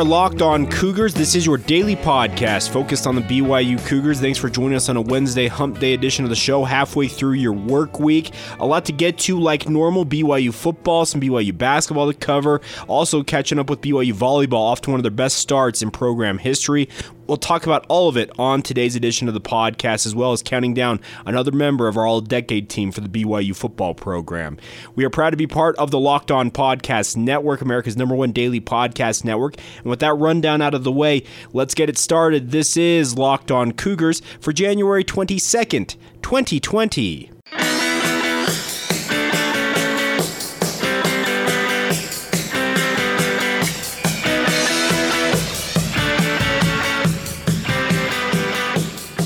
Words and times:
Are 0.00 0.04
locked 0.04 0.40
on 0.40 0.66
Cougars. 0.66 1.12
This 1.12 1.34
is 1.34 1.44
your 1.44 1.58
daily 1.58 1.94
podcast 1.94 2.70
focused 2.70 3.06
on 3.06 3.16
the 3.16 3.20
BYU 3.20 3.78
Cougars. 3.84 4.18
Thanks 4.18 4.38
for 4.38 4.48
joining 4.48 4.74
us 4.74 4.88
on 4.88 4.96
a 4.96 5.00
Wednesday 5.02 5.46
hump 5.46 5.78
day 5.78 5.92
edition 5.92 6.24
of 6.24 6.30
the 6.30 6.36
show, 6.36 6.64
halfway 6.64 7.06
through 7.06 7.32
your 7.32 7.52
work 7.52 8.00
week. 8.00 8.32
A 8.60 8.66
lot 8.66 8.86
to 8.86 8.92
get 8.92 9.18
to, 9.18 9.38
like 9.38 9.68
normal 9.68 10.06
BYU 10.06 10.54
football, 10.54 11.04
some 11.04 11.20
BYU 11.20 11.56
basketball 11.56 12.10
to 12.10 12.18
cover. 12.18 12.62
Also, 12.88 13.22
catching 13.22 13.58
up 13.58 13.68
with 13.68 13.82
BYU 13.82 14.14
volleyball 14.14 14.54
off 14.54 14.80
to 14.82 14.90
one 14.90 14.98
of 14.98 15.02
their 15.02 15.10
best 15.10 15.36
starts 15.36 15.82
in 15.82 15.90
program 15.90 16.38
history. 16.38 16.88
We'll 17.30 17.36
talk 17.36 17.64
about 17.64 17.86
all 17.88 18.08
of 18.08 18.16
it 18.16 18.28
on 18.40 18.60
today's 18.60 18.96
edition 18.96 19.28
of 19.28 19.34
the 19.34 19.40
podcast, 19.40 20.04
as 20.04 20.16
well 20.16 20.32
as 20.32 20.42
counting 20.42 20.74
down 20.74 21.00
another 21.24 21.52
member 21.52 21.86
of 21.86 21.96
our 21.96 22.04
all 22.04 22.20
decade 22.20 22.68
team 22.68 22.90
for 22.90 23.02
the 23.02 23.08
BYU 23.08 23.54
football 23.54 23.94
program. 23.94 24.58
We 24.96 25.04
are 25.04 25.10
proud 25.10 25.30
to 25.30 25.36
be 25.36 25.46
part 25.46 25.76
of 25.76 25.92
the 25.92 26.00
Locked 26.00 26.32
On 26.32 26.50
Podcast 26.50 27.16
Network, 27.16 27.60
America's 27.60 27.96
number 27.96 28.16
one 28.16 28.32
daily 28.32 28.60
podcast 28.60 29.22
network. 29.22 29.54
And 29.76 29.86
with 29.86 30.00
that 30.00 30.14
rundown 30.14 30.60
out 30.60 30.74
of 30.74 30.82
the 30.82 30.90
way, 30.90 31.22
let's 31.52 31.76
get 31.76 31.88
it 31.88 31.98
started. 31.98 32.50
This 32.50 32.76
is 32.76 33.16
Locked 33.16 33.52
On 33.52 33.70
Cougars 33.70 34.22
for 34.40 34.52
January 34.52 35.04
22nd, 35.04 35.94
2020. 36.22 37.30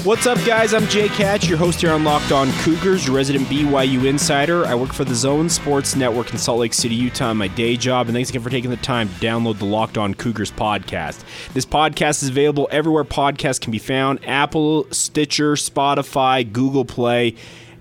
What's 0.05 0.27
up, 0.27 0.37
guys? 0.45 0.75
I'm 0.75 0.87
Jake 0.89 1.13
Hatch, 1.13 1.49
your 1.49 1.57
host 1.57 1.81
here 1.81 1.91
on 1.91 2.05
Locked 2.05 2.31
On 2.31 2.53
Cougars, 2.59 3.09
resident 3.09 3.47
BYU 3.47 4.05
insider. 4.05 4.67
I 4.67 4.75
work 4.75 4.93
for 4.93 5.03
the 5.03 5.15
Zone 5.15 5.49
Sports 5.49 5.97
Network 5.97 6.31
in 6.31 6.37
Salt 6.37 6.59
Lake 6.59 6.75
City, 6.75 6.95
Utah, 6.95 7.33
my 7.33 7.49
day 7.49 7.75
job. 7.75 8.09
And 8.09 8.15
thanks 8.15 8.29
again 8.29 8.43
for 8.43 8.51
taking 8.51 8.69
the 8.69 8.77
time 8.77 9.09
to 9.09 9.15
download 9.15 9.59
the 9.59 9.65
Locked 9.65 9.97
On 9.97 10.13
Cougars 10.13 10.53
podcast. 10.53 11.25
This 11.55 11.65
podcast 11.65 12.23
is 12.23 12.29
available 12.29 12.69
everywhere 12.71 13.05
podcasts 13.05 13.59
can 13.59 13.73
be 13.73 13.79
found 13.79 14.23
Apple, 14.29 14.87
Stitcher, 14.91 15.55
Spotify, 15.55 16.53
Google 16.53 16.85
Play. 16.85 17.35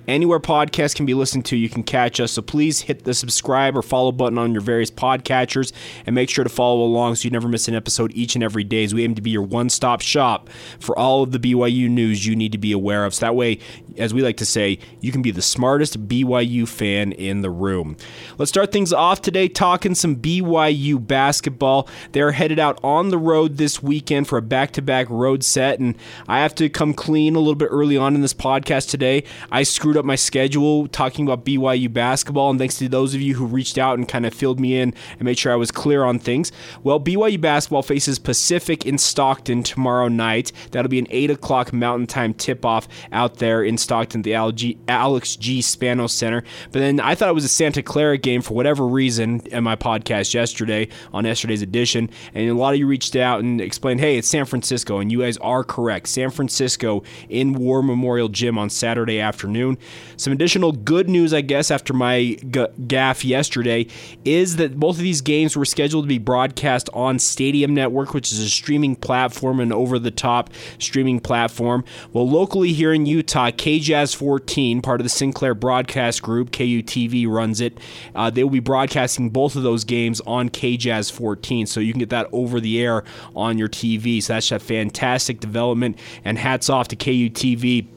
Anywhere 0.07 0.39
podcasts 0.39 0.95
can 0.95 1.05
be 1.05 1.13
listened 1.13 1.45
to, 1.45 1.55
you 1.55 1.69
can 1.69 1.83
catch 1.83 2.19
us. 2.19 2.33
So 2.33 2.41
please 2.41 2.81
hit 2.81 3.03
the 3.03 3.13
subscribe 3.13 3.77
or 3.77 3.81
follow 3.81 4.11
button 4.11 4.37
on 4.37 4.53
your 4.53 4.61
various 4.61 4.91
podcatchers 4.91 5.71
and 6.05 6.13
make 6.13 6.29
sure 6.29 6.43
to 6.43 6.49
follow 6.49 6.81
along 6.83 7.15
so 7.15 7.25
you 7.25 7.31
never 7.31 7.47
miss 7.47 7.67
an 7.67 7.75
episode 7.75 8.11
each 8.13 8.35
and 8.35 8.43
every 8.43 8.63
day 8.63 8.83
as 8.83 8.93
we 8.93 9.03
aim 9.03 9.15
to 9.15 9.21
be 9.21 9.29
your 9.29 9.43
one 9.43 9.69
stop 9.69 10.01
shop 10.01 10.49
for 10.79 10.97
all 10.97 11.23
of 11.23 11.31
the 11.31 11.39
BYU 11.39 11.89
news 11.89 12.25
you 12.25 12.35
need 12.35 12.51
to 12.51 12.57
be 12.57 12.71
aware 12.71 13.05
of. 13.05 13.13
So 13.13 13.25
that 13.25 13.35
way, 13.35 13.59
as 13.97 14.13
we 14.13 14.21
like 14.21 14.37
to 14.37 14.45
say, 14.45 14.79
you 15.01 15.11
can 15.11 15.21
be 15.21 15.31
the 15.31 15.41
smartest 15.41 16.07
BYU 16.07 16.67
fan 16.67 17.11
in 17.11 17.41
the 17.41 17.49
room. 17.49 17.97
Let's 18.37 18.49
start 18.49 18.71
things 18.71 18.91
off 18.91 19.21
today 19.21 19.47
talking 19.47 19.95
some 19.95 20.15
BYU 20.15 21.05
basketball. 21.05 21.87
They're 22.11 22.31
headed 22.31 22.59
out 22.59 22.79
on 22.83 23.09
the 23.09 23.17
road 23.17 23.57
this 23.57 23.83
weekend 23.83 24.27
for 24.27 24.37
a 24.37 24.41
back 24.41 24.71
to 24.71 24.81
back 24.81 25.09
road 25.09 25.43
set. 25.43 25.79
And 25.79 25.95
I 26.27 26.39
have 26.39 26.55
to 26.55 26.69
come 26.69 26.93
clean 26.93 27.35
a 27.35 27.39
little 27.39 27.55
bit 27.55 27.69
early 27.71 27.97
on 27.97 28.15
in 28.15 28.21
this 28.21 28.33
podcast 28.33 28.89
today. 28.89 29.23
I 29.51 29.63
screwed 29.63 29.97
up 29.97 30.05
my 30.05 30.15
schedule 30.15 30.87
talking 30.87 31.25
about 31.25 31.45
BYU 31.45 31.91
basketball, 31.91 32.49
and 32.49 32.59
thanks 32.59 32.77
to 32.77 32.89
those 32.89 33.13
of 33.13 33.21
you 33.21 33.35
who 33.35 33.45
reached 33.45 33.77
out 33.77 33.97
and 33.97 34.07
kind 34.07 34.25
of 34.25 34.33
filled 34.33 34.59
me 34.59 34.79
in 34.79 34.93
and 35.11 35.23
made 35.23 35.37
sure 35.37 35.51
I 35.51 35.57
was 35.57 35.71
clear 35.71 36.03
on 36.03 36.19
things. 36.19 36.51
Well, 36.83 36.99
BYU 36.99 37.39
basketball 37.39 37.83
faces 37.83 38.19
Pacific 38.19 38.85
in 38.85 38.97
Stockton 38.97 39.63
tomorrow 39.63 40.07
night. 40.07 40.51
That'll 40.71 40.89
be 40.89 40.99
an 40.99 41.07
8 41.09 41.31
o'clock 41.31 41.73
Mountain 41.73 42.07
Time 42.07 42.33
tip 42.33 42.65
off 42.65 42.87
out 43.11 43.37
there 43.37 43.63
in 43.63 43.77
Stockton, 43.83 44.23
the 44.23 44.33
Alex 44.33 45.35
G. 45.35 45.59
Spanos 45.59 46.11
Center. 46.11 46.43
But 46.71 46.79
then 46.79 46.99
I 46.99 47.15
thought 47.15 47.29
it 47.29 47.35
was 47.35 47.45
a 47.45 47.49
Santa 47.49 47.83
Clara 47.83 48.17
game 48.17 48.41
for 48.41 48.53
whatever 48.53 48.87
reason 48.87 49.41
in 49.51 49.63
my 49.63 49.75
podcast 49.75 50.33
yesterday 50.33 50.87
on 51.13 51.25
yesterday's 51.25 51.61
edition, 51.61 52.09
and 52.33 52.49
a 52.49 52.53
lot 52.53 52.73
of 52.73 52.79
you 52.79 52.87
reached 52.87 53.15
out 53.15 53.41
and 53.41 53.61
explained, 53.61 53.99
hey, 53.99 54.17
it's 54.17 54.27
San 54.27 54.45
Francisco, 54.45 54.99
and 54.99 55.11
you 55.11 55.19
guys 55.19 55.37
are 55.37 55.63
correct. 55.63 56.07
San 56.07 56.29
Francisco 56.29 57.03
in 57.29 57.53
War 57.53 57.83
Memorial 57.83 58.29
Gym 58.29 58.57
on 58.57 58.69
Saturday 58.69 59.19
afternoon. 59.19 59.77
Some 60.17 60.33
additional 60.33 60.71
good 60.71 61.09
news, 61.09 61.33
I 61.33 61.41
guess, 61.41 61.69
after 61.69 61.93
my 61.93 62.37
g- 62.49 62.65
gaff 62.87 63.25
yesterday 63.25 63.87
is 64.25 64.55
that 64.55 64.79
both 64.79 64.97
of 64.97 65.03
these 65.03 65.21
games 65.21 65.55
were 65.55 65.65
scheduled 65.65 66.05
to 66.05 66.07
be 66.07 66.17
broadcast 66.17 66.89
on 66.93 67.19
Stadium 67.19 67.73
Network, 67.73 68.13
which 68.13 68.31
is 68.31 68.39
a 68.39 68.49
streaming 68.49 68.95
platform 68.95 69.59
and 69.59 69.73
over 69.73 69.99
the 69.99 70.11
top 70.11 70.49
streaming 70.79 71.19
platform. 71.19 71.83
Well, 72.13 72.29
locally 72.29 72.73
here 72.73 72.93
in 72.93 73.05
Utah, 73.05 73.51
KJazz 73.73 74.15
14, 74.15 74.83
part 74.83 75.01
of 75.01 75.03
the 75.03 75.09
Sinclair 75.09 75.55
Broadcast 75.55 76.21
Group, 76.21 76.51
KUTV 76.51 77.27
runs 77.27 77.59
it. 77.59 77.79
Uh, 78.13 78.29
they 78.29 78.43
will 78.43 78.51
be 78.51 78.59
broadcasting 78.59 79.31
both 79.31 79.55
of 79.55 79.63
those 79.63 79.83
games 79.83 80.21
on 80.27 80.49
KJazz 80.49 81.11
14, 81.11 81.65
so 81.65 81.79
you 81.79 81.91
can 81.91 81.99
get 81.99 82.09
that 82.09 82.27
over 82.31 82.59
the 82.59 82.79
air 82.79 83.03
on 83.35 83.57
your 83.57 83.69
TV. 83.69 84.21
So 84.21 84.33
that's 84.33 84.51
a 84.51 84.59
fantastic 84.59 85.39
development, 85.39 85.97
and 86.23 86.37
hats 86.37 86.69
off 86.69 86.87
to 86.89 86.95
KUTV 86.95 87.87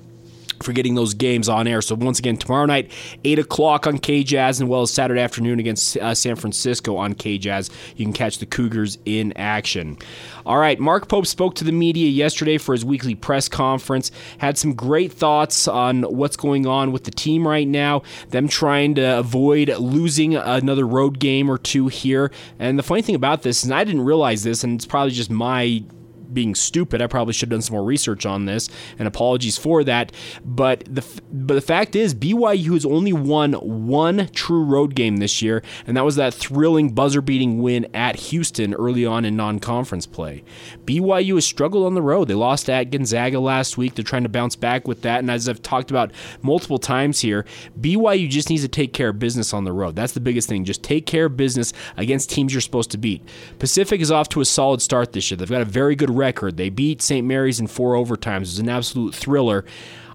for 0.63 0.73
getting 0.73 0.95
those 0.95 1.15
games 1.15 1.49
on 1.49 1.67
air. 1.67 1.83
So 1.83 1.95
once 1.95 2.19
again, 2.19 2.37
tomorrow 2.37 2.67
night, 2.67 2.91
eight 3.25 3.39
o'clock 3.39 3.87
on 3.87 3.99
KJazz, 3.99 4.61
and 4.61 4.69
well 4.69 4.83
as 4.83 4.91
Saturday 4.93 5.21
afternoon 5.21 5.61
against 5.61 5.97
uh, 5.97 6.15
San 6.15 6.37
Francisco 6.37 6.97
on 6.97 7.15
KJazz, 7.15 7.71
you 7.97 8.05
can 8.05 8.13
catch 8.13 8.39
the 8.39 8.47
Cougars 8.47 8.99
in 9.05 9.33
action. 9.37 9.99
All 10.45 10.59
right, 10.59 10.79
Mark 10.79 11.09
Pope 11.09 11.27
spoke 11.27 11.55
to 11.57 11.65
the 11.65 11.73
media 11.73 12.09
yesterday 12.09 12.59
for 12.59 12.73
his 12.73 12.85
weekly 12.85 13.15
press 13.15 13.49
conference. 13.49 14.11
Had 14.39 14.57
some 14.59 14.75
great 14.75 15.13
thoughts 15.13 15.67
on 15.67 16.03
what's 16.03 16.37
going 16.37 16.67
on 16.67 16.93
with 16.93 17.05
the 17.05 17.11
team 17.11 17.47
right 17.47 17.67
now. 17.67 18.03
Them 18.31 18.49
trying 18.49 18.95
to 18.97 19.19
avoid 19.19 19.69
losing 19.71 20.37
another 20.37 20.87
road 20.87 21.19
game 21.19 21.51
or 21.51 21.59
two 21.59 21.89
here. 21.89 22.31
And 22.59 22.79
the 22.79 22.83
funny 22.83 23.03
thing 23.03 23.15
about 23.15 23.43
this, 23.43 23.65
and 23.65 23.75
I 23.75 23.85
didn't 23.85 24.05
realize 24.05 24.45
this, 24.45 24.63
and 24.65 24.75
it's 24.77 24.87
probably 24.87 25.13
just 25.13 25.31
my 25.31 25.83
being 26.33 26.55
stupid. 26.55 27.03
I 27.03 27.07
probably 27.07 27.33
should 27.33 27.49
have 27.49 27.57
done 27.57 27.63
some 27.63 27.75
more 27.77 27.85
research 27.85 28.27
on 28.27 28.47
this, 28.47 28.69
and 28.99 29.07
apologies 29.07 29.59
for 29.59 29.85
that. 29.85 30.13
But 30.45 30.85
the 30.87 31.05
but 31.31 31.55
the 31.55 31.61
fact 31.61 31.97
is, 31.97 32.15
BYU 32.15 32.73
has 32.73 32.87
only 32.87 33.13
won 33.13 33.55
one 33.55 34.29
true 34.33 34.65
road 34.65 34.95
game 34.95 35.19
this 35.19 35.43
year, 35.43 35.63
and 35.87 35.97
that 35.97 36.05
was 36.05 36.17
that 36.17 36.35
thrilling 36.35 36.91
buzzer-beating 36.91 37.61
win 37.61 37.87
at 37.95 38.17
Houston 38.17 38.75
early 38.75 39.07
on 39.07 39.25
in 39.25 39.37
non-conference 39.37 40.07
play. 40.07 40.45
BYU 40.85 41.35
has 41.35 41.45
struggled 41.45 41.87
on 41.87 41.95
the 41.95 42.03
road. 42.03 42.29
They 42.29 42.35
lost 42.35 42.69
at 42.71 42.91
Gonzaga 42.91 43.41
last 43.41 43.77
week. 43.79 43.95
They're 43.95 44.05
trying 44.05 44.23
to 44.25 44.29
bounce 44.29 44.57
back 44.57 44.89
with 44.89 45.03
that, 45.03 45.21
and 45.21 45.31
as 45.31 45.49
I've 45.49 45.63
talked 45.63 45.91
about 45.91 46.13
multiple 46.43 46.79
times 46.79 47.21
here, 47.21 47.45
BYU 47.81 48.29
just 48.29 48.51
needs 48.51 48.63
to 48.63 48.69
take 48.69 48.93
care 48.93 49.11
of 49.11 49.19
business 49.19 49.53
on 49.53 49.65
the 49.65 49.73
road. 49.73 49.97
That's 49.97 50.13
the 50.13 50.21
biggest 50.21 50.49
thing. 50.49 50.65
Just 50.65 50.83
take 50.83 51.07
care 51.07 51.27
of 51.27 51.37
business 51.37 51.73
against 51.97 52.31
teams 52.31 52.53
you're 52.53 52.61
supposed 52.61 52.91
to 52.93 52.99
beat. 52.99 53.23
Pacific 53.59 54.01
is 54.01 54.11
off 54.11 54.29
to 54.31 54.41
a 54.41 54.45
solid 54.45 54.83
start 54.83 55.13
this 55.13 55.31
year. 55.31 55.37
They've 55.37 55.49
got 55.49 55.63
a 55.63 55.67
very 55.67 55.95
good 55.95 56.11
record. 56.17 56.57
They 56.57 56.71
beat 56.71 57.03
St. 57.03 57.27
Mary's 57.27 57.61
in 57.61 57.67
four 57.67 57.95
overtimes. 57.95 58.37
It 58.37 58.41
was 58.41 58.59
an 58.59 58.69
absolute 58.69 59.15
thriller. 59.15 59.65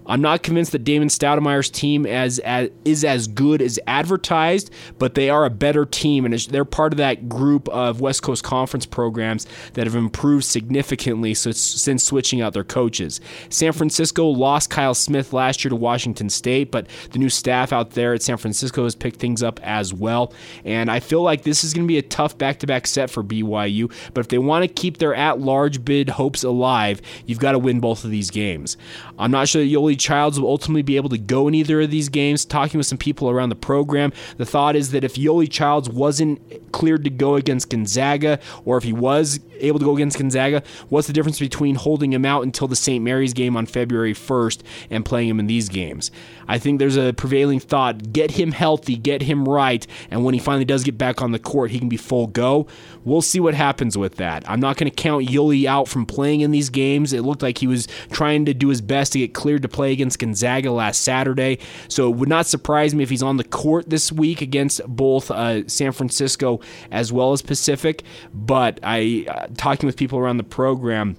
I'm 0.06 0.20
not 0.20 0.42
convinced 0.42 0.72
that 0.72 0.84
Damon 0.84 1.08
Stoudamire's 1.08 1.70
team 1.70 2.06
as, 2.06 2.38
as, 2.40 2.70
is 2.84 3.04
as 3.04 3.26
good 3.28 3.62
as 3.62 3.78
advertised, 3.86 4.70
but 4.98 5.14
they 5.14 5.30
are 5.30 5.44
a 5.44 5.50
better 5.50 5.84
team, 5.84 6.24
and 6.24 6.34
they're 6.34 6.64
part 6.64 6.92
of 6.92 6.96
that 6.96 7.28
group 7.28 7.68
of 7.68 8.00
West 8.00 8.22
Coast 8.22 8.42
Conference 8.42 8.86
programs 8.86 9.46
that 9.74 9.86
have 9.86 9.94
improved 9.94 10.44
significantly 10.44 11.34
since 11.34 12.04
switching 12.04 12.40
out 12.40 12.52
their 12.52 12.64
coaches. 12.64 13.20
San 13.48 13.72
Francisco 13.72 14.26
lost 14.26 14.70
Kyle 14.70 14.94
Smith 14.94 15.32
last 15.32 15.64
year 15.64 15.70
to 15.70 15.76
Washington 15.76 16.28
State, 16.28 16.70
but 16.70 16.88
the 17.10 17.18
new 17.18 17.28
staff 17.28 17.72
out 17.72 17.90
there 17.90 18.14
at 18.14 18.22
San 18.22 18.36
Francisco 18.36 18.84
has 18.84 18.94
picked 18.94 19.20
things 19.20 19.42
up 19.42 19.60
as 19.62 19.94
well, 19.94 20.32
and 20.64 20.90
I 20.90 21.00
feel 21.00 21.22
like 21.22 21.42
this 21.42 21.62
is 21.64 21.72
going 21.74 21.86
to 21.86 21.88
be 21.88 21.98
a 21.98 22.02
tough 22.02 22.36
back-to-back 22.38 22.86
set 22.86 23.10
for 23.10 23.22
BYU. 23.22 23.92
But 24.14 24.20
if 24.22 24.28
they 24.28 24.38
want 24.38 24.64
to 24.64 24.68
keep 24.68 24.98
their 24.98 25.14
at-large 25.14 25.84
bid 25.84 26.08
hopes 26.08 26.42
alive, 26.42 27.00
you've 27.26 27.38
got 27.38 27.52
to 27.52 27.58
win 27.58 27.78
both 27.78 28.04
of 28.04 28.10
these 28.10 28.30
games. 28.30 28.76
I'm 29.18 29.30
not 29.30 29.48
sure 29.48 29.62
that 29.62 29.68
you'll 29.68 29.91
Yoeli 29.92 29.98
Childs 29.98 30.40
will 30.40 30.48
ultimately 30.48 30.82
be 30.82 30.96
able 30.96 31.08
to 31.10 31.18
go 31.18 31.48
in 31.48 31.54
either 31.54 31.80
of 31.80 31.90
these 31.90 32.08
games. 32.08 32.44
Talking 32.44 32.78
with 32.78 32.86
some 32.86 32.98
people 32.98 33.30
around 33.30 33.50
the 33.50 33.56
program, 33.56 34.12
the 34.36 34.46
thought 34.46 34.76
is 34.76 34.90
that 34.92 35.04
if 35.04 35.14
Yoeli 35.14 35.50
Childs 35.50 35.88
wasn't 35.88 36.40
cleared 36.72 37.04
to 37.04 37.10
go 37.10 37.36
against 37.36 37.70
Gonzaga, 37.70 38.38
or 38.64 38.76
if 38.76 38.84
he 38.84 38.92
was 38.92 39.40
able 39.60 39.78
to 39.78 39.84
go 39.84 39.94
against 39.94 40.18
Gonzaga, 40.18 40.62
what's 40.88 41.06
the 41.06 41.12
difference 41.12 41.38
between 41.38 41.74
holding 41.74 42.12
him 42.12 42.24
out 42.24 42.42
until 42.42 42.68
the 42.68 42.76
St. 42.76 43.02
Mary's 43.02 43.32
game 43.32 43.56
on 43.56 43.66
February 43.66 44.14
1st 44.14 44.62
and 44.90 45.04
playing 45.04 45.28
him 45.28 45.38
in 45.38 45.46
these 45.46 45.68
games? 45.68 46.10
I 46.48 46.58
think 46.58 46.78
there's 46.78 46.96
a 46.96 47.12
prevailing 47.12 47.60
thought 47.60 48.12
get 48.12 48.32
him 48.32 48.52
healthy, 48.52 48.96
get 48.96 49.22
him 49.22 49.48
right, 49.48 49.86
and 50.10 50.24
when 50.24 50.34
he 50.34 50.40
finally 50.40 50.64
does 50.64 50.84
get 50.84 50.98
back 50.98 51.22
on 51.22 51.32
the 51.32 51.38
court, 51.38 51.70
he 51.70 51.78
can 51.78 51.88
be 51.88 51.96
full 51.96 52.26
go. 52.26 52.66
We'll 53.04 53.22
see 53.22 53.40
what 53.40 53.54
happens 53.54 53.96
with 53.96 54.16
that. 54.16 54.48
I'm 54.48 54.60
not 54.60 54.76
going 54.76 54.90
to 54.90 54.94
count 54.94 55.26
Yoeli 55.26 55.66
out 55.66 55.88
from 55.88 56.06
playing 56.06 56.40
in 56.40 56.50
these 56.50 56.70
games. 56.70 57.12
It 57.12 57.22
looked 57.22 57.42
like 57.42 57.58
he 57.58 57.66
was 57.66 57.88
trying 58.10 58.44
to 58.46 58.54
do 58.54 58.68
his 58.68 58.80
best 58.80 59.12
to 59.12 59.18
get 59.18 59.34
cleared 59.34 59.62
to 59.62 59.68
play 59.68 59.81
against 59.90 60.20
Gonzaga 60.20 60.70
last 60.70 61.02
Saturday, 61.02 61.58
so 61.88 62.08
it 62.08 62.16
would 62.16 62.28
not 62.28 62.46
surprise 62.46 62.94
me 62.94 63.02
if 63.02 63.10
he's 63.10 63.24
on 63.24 63.38
the 63.38 63.44
court 63.44 63.90
this 63.90 64.12
week 64.12 64.40
against 64.40 64.80
both 64.86 65.30
uh, 65.32 65.66
San 65.66 65.90
Francisco 65.90 66.60
as 66.92 67.12
well 67.12 67.32
as 67.32 67.42
Pacific. 67.42 68.04
But 68.32 68.78
I, 68.84 69.26
uh, 69.28 69.46
talking 69.56 69.88
with 69.88 69.96
people 69.96 70.18
around 70.20 70.36
the 70.36 70.44
program, 70.44 71.16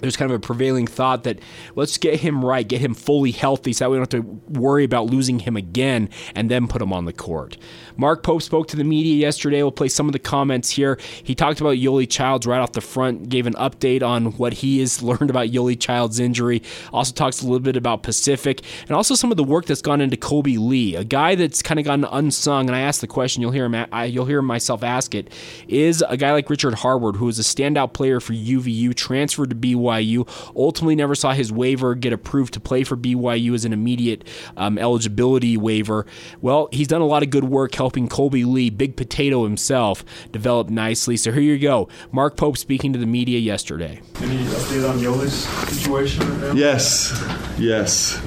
there's 0.00 0.16
kind 0.16 0.30
of 0.30 0.36
a 0.36 0.40
prevailing 0.40 0.86
thought 0.86 1.24
that 1.24 1.40
let's 1.76 1.98
get 1.98 2.20
him 2.20 2.42
right, 2.44 2.66
get 2.66 2.80
him 2.80 2.94
fully 2.94 3.32
healthy, 3.32 3.72
so 3.72 3.84
that 3.84 3.90
we 3.90 3.96
don't 3.98 4.12
have 4.12 4.22
to 4.22 4.58
worry 4.58 4.84
about 4.84 5.06
losing 5.06 5.40
him 5.40 5.56
again 5.56 6.08
and 6.34 6.50
then 6.50 6.66
put 6.68 6.80
him 6.80 6.92
on 6.92 7.04
the 7.04 7.12
court. 7.12 7.56
Mark 8.00 8.22
Pope 8.22 8.40
spoke 8.40 8.66
to 8.68 8.76
the 8.76 8.84
media 8.84 9.14
yesterday. 9.14 9.62
We'll 9.62 9.72
play 9.72 9.88
some 9.88 10.08
of 10.08 10.14
the 10.14 10.18
comments 10.18 10.70
here. 10.70 10.98
He 11.22 11.34
talked 11.34 11.60
about 11.60 11.76
Yoeli 11.76 12.08
Childs 12.08 12.46
right 12.46 12.58
off 12.58 12.72
the 12.72 12.80
front, 12.80 13.28
gave 13.28 13.46
an 13.46 13.52
update 13.54 14.02
on 14.02 14.32
what 14.38 14.54
he 14.54 14.80
has 14.80 15.02
learned 15.10 15.28
about 15.28 15.48
Yoeli 15.48 15.78
Childs' 15.78 16.18
injury. 16.18 16.62
Also 16.94 17.12
talks 17.12 17.42
a 17.42 17.44
little 17.44 17.60
bit 17.60 17.76
about 17.76 18.02
Pacific 18.02 18.62
and 18.88 18.92
also 18.92 19.14
some 19.14 19.30
of 19.30 19.36
the 19.36 19.44
work 19.44 19.66
that's 19.66 19.82
gone 19.82 20.00
into 20.00 20.16
Kolby 20.16 20.58
Lee, 20.58 20.96
a 20.96 21.04
guy 21.04 21.34
that's 21.34 21.60
kind 21.60 21.78
of 21.78 21.84
gotten 21.84 22.06
unsung. 22.06 22.70
And 22.70 22.74
I 22.74 22.80
asked 22.80 23.02
the 23.02 23.06
question, 23.06 23.42
you'll 23.42 23.50
hear 23.50 23.66
him, 23.66 23.86
you'll 24.08 24.24
hear 24.24 24.40
myself 24.40 24.82
ask 24.82 25.14
it, 25.14 25.30
is 25.68 26.02
a 26.08 26.16
guy 26.16 26.32
like 26.32 26.48
Richard 26.48 26.76
Harward, 26.76 27.16
who 27.16 27.28
is 27.28 27.38
a 27.38 27.42
standout 27.42 27.92
player 27.92 28.18
for 28.18 28.32
UVU, 28.32 28.94
transferred 28.94 29.50
to 29.50 29.56
BYU, 29.56 30.26
ultimately 30.56 30.96
never 30.96 31.14
saw 31.14 31.32
his 31.32 31.52
waiver 31.52 31.94
get 31.94 32.14
approved 32.14 32.54
to 32.54 32.60
play 32.60 32.82
for 32.82 32.96
BYU 32.96 33.52
as 33.52 33.66
an 33.66 33.74
immediate 33.74 34.26
um, 34.56 34.78
eligibility 34.78 35.58
waiver. 35.58 36.06
Well, 36.40 36.70
he's 36.72 36.88
done 36.88 37.02
a 37.02 37.06
lot 37.06 37.22
of 37.22 37.28
good 37.28 37.44
work 37.44 37.74
helping 37.74 37.89
helping 37.90 38.08
Kolby 38.08 38.46
Lee, 38.46 38.70
Big 38.70 38.94
Potato 38.94 39.42
himself, 39.42 40.04
develop 40.30 40.70
nicely. 40.70 41.16
So 41.16 41.32
here 41.32 41.42
you 41.42 41.58
go. 41.58 41.88
Mark 42.12 42.36
Pope 42.36 42.56
speaking 42.56 42.92
to 42.92 43.00
the 43.00 43.06
media 43.06 43.40
yesterday. 43.40 44.00
Any 44.20 44.36
update 44.44 44.88
on 44.88 44.98
Yoeli's 44.98 45.48
situation 45.76 46.40
right? 46.40 46.54
Yes, 46.54 47.10
yes. 47.58 48.22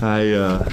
I, 0.00 0.30
uh, 0.30 0.66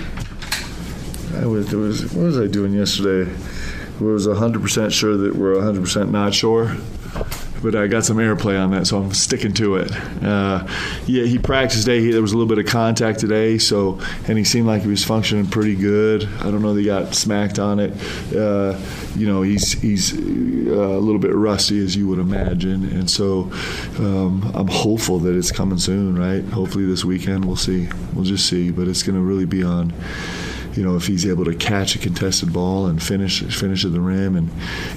I 1.35 1.45
was, 1.45 1.73
was, 1.73 2.13
what 2.13 2.23
was 2.23 2.39
I 2.39 2.47
doing 2.47 2.71
yesterday? 2.71 3.29
I 3.29 4.01
was 4.01 4.25
100% 4.25 4.91
sure 4.93 5.17
that 5.17 5.35
we're 5.35 5.55
100% 5.55 6.09
not 6.09 6.33
sure 6.33 6.77
but 7.63 7.75
I 7.75 7.87
got 7.87 8.03
some 8.03 8.17
airplay 8.17 8.61
on 8.61 8.71
that, 8.71 8.85
so 8.85 9.01
I'm 9.01 9.13
sticking 9.13 9.53
to 9.53 9.77
it. 9.77 9.91
Uh, 10.21 10.67
yeah, 11.07 11.23
he 11.23 11.39
practiced 11.39 11.85
today. 11.85 12.01
He, 12.01 12.11
there 12.11 12.21
was 12.21 12.33
a 12.33 12.37
little 12.37 12.53
bit 12.53 12.63
of 12.63 12.69
contact 12.69 13.19
today, 13.19 13.57
so 13.57 13.99
and 14.27 14.37
he 14.37 14.43
seemed 14.43 14.67
like 14.67 14.81
he 14.81 14.89
was 14.89 15.03
functioning 15.03 15.47
pretty 15.47 15.75
good. 15.75 16.27
I 16.41 16.43
don't 16.51 16.61
know 16.61 16.73
that 16.73 16.81
he 16.81 16.85
got 16.85 17.15
smacked 17.15 17.59
on 17.59 17.79
it. 17.79 17.93
Uh, 18.35 18.77
you 19.15 19.25
know, 19.25 19.41
he's 19.41 19.71
he's 19.81 20.13
uh, 20.13 20.73
a 20.73 20.99
little 20.99 21.19
bit 21.19 21.33
rusty 21.33 21.81
as 21.81 21.95
you 21.95 22.07
would 22.09 22.19
imagine, 22.19 22.83
and 22.91 23.09
so 23.09 23.49
um, 23.97 24.51
I'm 24.53 24.67
hopeful 24.67 25.19
that 25.19 25.35
it's 25.35 25.51
coming 25.51 25.77
soon. 25.77 26.19
Right? 26.19 26.43
Hopefully 26.53 26.85
this 26.85 27.05
weekend 27.05 27.45
we'll 27.45 27.55
see. 27.55 27.87
We'll 28.13 28.25
just 28.25 28.47
see, 28.47 28.71
but 28.71 28.89
it's 28.89 29.03
going 29.03 29.15
to 29.15 29.21
really 29.21 29.45
be 29.45 29.63
on 29.63 29.93
you 30.75 30.83
know, 30.83 30.95
if 30.95 31.07
he's 31.07 31.25
able 31.25 31.45
to 31.45 31.55
catch 31.55 31.95
a 31.95 31.99
contested 31.99 32.51
ball 32.51 32.87
and 32.87 33.01
finish 33.01 33.41
finish 33.43 33.85
at 33.85 33.91
the 33.91 34.01
rim, 34.01 34.35
and 34.35 34.49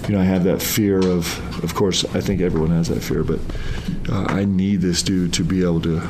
you 0.08 0.14
know, 0.14 0.20
I 0.20 0.25
have 0.25 0.44
that 0.44 0.62
fear 0.62 0.99
of, 0.99 1.64
of 1.64 1.75
course, 1.75 2.05
I 2.14 2.20
think 2.20 2.40
everyone 2.40 2.70
has 2.70 2.88
that 2.88 3.02
fear, 3.02 3.23
but 3.23 3.40
uh, 4.11 4.25
I 4.28 4.44
need 4.44 4.81
this 4.81 5.02
dude 5.02 5.32
to 5.34 5.44
be 5.44 5.62
able 5.62 5.82
to, 5.82 6.02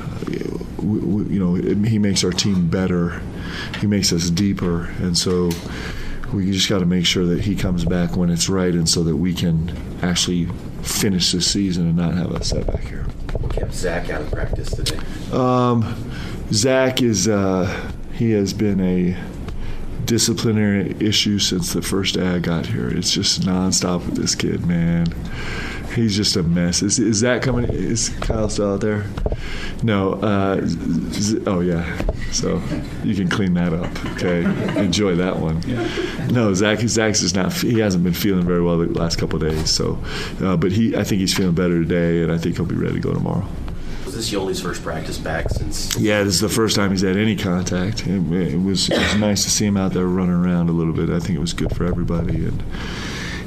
you 0.83 1.39
know, 1.39 1.55
he 1.55 1.99
makes 1.99 2.23
our 2.25 2.31
team 2.31 2.69
better, 2.69 3.21
he 3.81 3.87
makes 3.87 4.13
us 4.13 4.31
deeper, 4.31 4.85
and 5.01 5.17
so 5.17 5.51
we 6.33 6.51
just 6.51 6.69
got 6.69 6.81
to 6.81 6.87
make 6.87 7.07
sure 7.07 7.25
that 7.27 7.43
he 7.43 7.55
comes 7.55 7.85
back 7.85 8.17
when 8.17 8.31
it's 8.31 8.49
right, 8.49 8.75
and 8.75 8.89
so 8.89 9.03
that 9.05 9.17
we 9.17 9.35
can 9.35 9.77
actually 10.03 10.47
finish 10.83 11.33
this 11.33 11.51
season 11.51 11.87
and 11.87 11.97
not 11.97 12.15
have 12.15 12.31
a 12.33 12.45
setback 12.45 12.83
here. 12.85 13.05
What 13.33 13.53
kept 13.53 13.75
Zach 13.75 14.11
out 14.11 14.23
of 14.23 14.31
practice 14.31 14.71
today? 14.71 14.99
Um, 15.33 16.13
Zach 16.53 17.03
is 17.03 17.27
uh, 17.27 17.91
he 18.13 18.31
has 18.31 18.53
been 18.53 18.81
a 18.81 19.17
disciplinary 20.07 20.97
issue 21.01 21.39
since 21.39 21.73
the 21.73 21.83
first 21.83 22.15
day 22.15 22.27
I 22.27 22.39
got 22.39 22.67
here. 22.67 22.89
It's 22.89 23.11
just 23.11 23.43
nonstop 23.43 24.07
with 24.07 24.17
this 24.17 24.35
kid, 24.35 24.67
man. 24.67 25.07
He's 25.95 26.17
just 26.17 26.37
a 26.37 26.43
mess. 26.43 26.83
Is, 26.83 26.99
is 26.99 27.21
that 27.23 27.43
coming? 27.43 27.65
Is 27.67 28.11
Kyle 28.21 28.49
still 28.49 28.75
out 28.75 28.81
there? 28.81 29.07
No. 29.83 30.15
Uh, 30.15 30.61
oh 31.47 31.61
yeah. 31.61 32.01
So 32.33 32.63
you 33.03 33.15
can 33.15 33.29
clean 33.29 33.55
that 33.55 33.73
up. 33.73 34.07
Okay. 34.13 34.45
Enjoy 34.79 35.15
that 35.17 35.39
one. 35.39 35.61
No, 36.33 36.53
Zach. 36.55 36.81
Zach's 36.81 37.21
just 37.21 37.35
not. 37.35 37.53
He 37.53 37.79
hasn't 37.81 38.05
been 38.05 38.13
feeling 38.13 38.45
very 38.45 38.63
well 38.63 38.79
the 38.79 38.87
last 38.87 39.17
couple 39.17 39.39
days. 39.39 39.71
So, 39.71 39.99
uh, 40.43 40.57
but 40.57 40.73
he. 40.73 40.97
I 40.97 41.05
think 41.05 41.21
he's 41.21 41.35
feeling 41.35 41.55
better 41.55 41.83
today, 41.83 42.23
and 42.23 42.33
I 42.33 42.39
think 42.39 42.57
he'll 42.57 42.67
be 42.67 42.75
ready 42.75 42.95
to 42.95 43.01
go 43.01 43.15
tomorrow 43.15 43.47
this 44.17 44.31
Yoeli's 44.31 44.61
first 44.61 44.83
practice 44.83 45.19
back 45.19 45.49
since? 45.51 45.97
Yeah, 45.97 46.23
this 46.23 46.35
is 46.35 46.41
the 46.41 46.49
first 46.49 46.75
time 46.75 46.91
he's 46.91 47.03
had 47.03 47.17
any 47.17 47.37
contact. 47.37 48.07
It, 48.07 48.33
it, 48.33 48.61
was, 48.61 48.89
it 48.89 48.99
was 48.99 49.17
nice 49.17 49.45
to 49.45 49.51
see 49.51 49.67
him 49.67 49.77
out 49.77 49.93
there 49.93 50.07
running 50.07 50.35
around 50.35 50.69
a 50.69 50.73
little 50.73 50.93
bit. 50.93 51.11
I 51.11 51.21
think 51.21 51.37
it 51.37 51.41
was 51.41 51.53
good 51.53 51.75
for 51.77 51.85
everybody. 51.85 52.47
And 52.47 52.63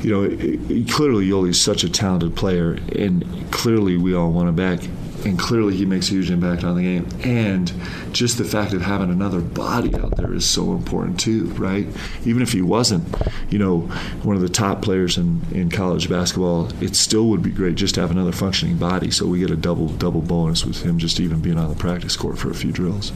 you 0.01 0.11
know, 0.11 0.85
clearly 0.93 1.27
Yoeli's 1.27 1.59
such 1.59 1.83
a 1.83 1.89
talented 1.89 2.35
player, 2.35 2.77
and 2.95 3.51
clearly 3.51 3.97
we 3.97 4.13
all 4.13 4.31
want 4.31 4.47
him 4.47 4.55
back 4.55 4.79
and 5.25 5.37
clearly 5.37 5.75
he 5.75 5.85
makes 5.85 6.07
a 6.09 6.11
huge 6.11 6.29
impact 6.29 6.63
on 6.63 6.75
the 6.75 6.83
game. 6.83 7.07
And 7.23 7.71
just 8.11 8.37
the 8.37 8.43
fact 8.43 8.73
of 8.73 8.81
having 8.81 9.09
another 9.09 9.41
body 9.41 9.93
out 9.95 10.17
there 10.17 10.33
is 10.33 10.49
so 10.49 10.73
important 10.73 11.19
too, 11.19 11.45
right? 11.53 11.87
Even 12.25 12.41
if 12.41 12.51
he 12.51 12.61
wasn't, 12.61 13.07
you 13.49 13.59
know, 13.59 13.81
one 14.23 14.35
of 14.35 14.41
the 14.41 14.49
top 14.49 14.81
players 14.81 15.17
in, 15.17 15.41
in 15.51 15.69
college 15.69 16.09
basketball, 16.09 16.71
it 16.81 16.95
still 16.95 17.25
would 17.27 17.41
be 17.41 17.51
great 17.51 17.75
just 17.75 17.95
to 17.95 18.01
have 18.01 18.11
another 18.11 18.31
functioning 18.31 18.77
body. 18.77 19.11
So 19.11 19.25
we 19.25 19.39
get 19.39 19.51
a 19.51 19.55
double 19.55 19.87
double 19.87 20.21
bonus 20.21 20.65
with 20.65 20.83
him 20.83 20.97
just 20.97 21.19
even 21.19 21.39
being 21.39 21.57
on 21.57 21.69
the 21.69 21.75
practice 21.75 22.15
court 22.15 22.37
for 22.37 22.49
a 22.49 22.55
few 22.55 22.71
drills. 22.71 23.11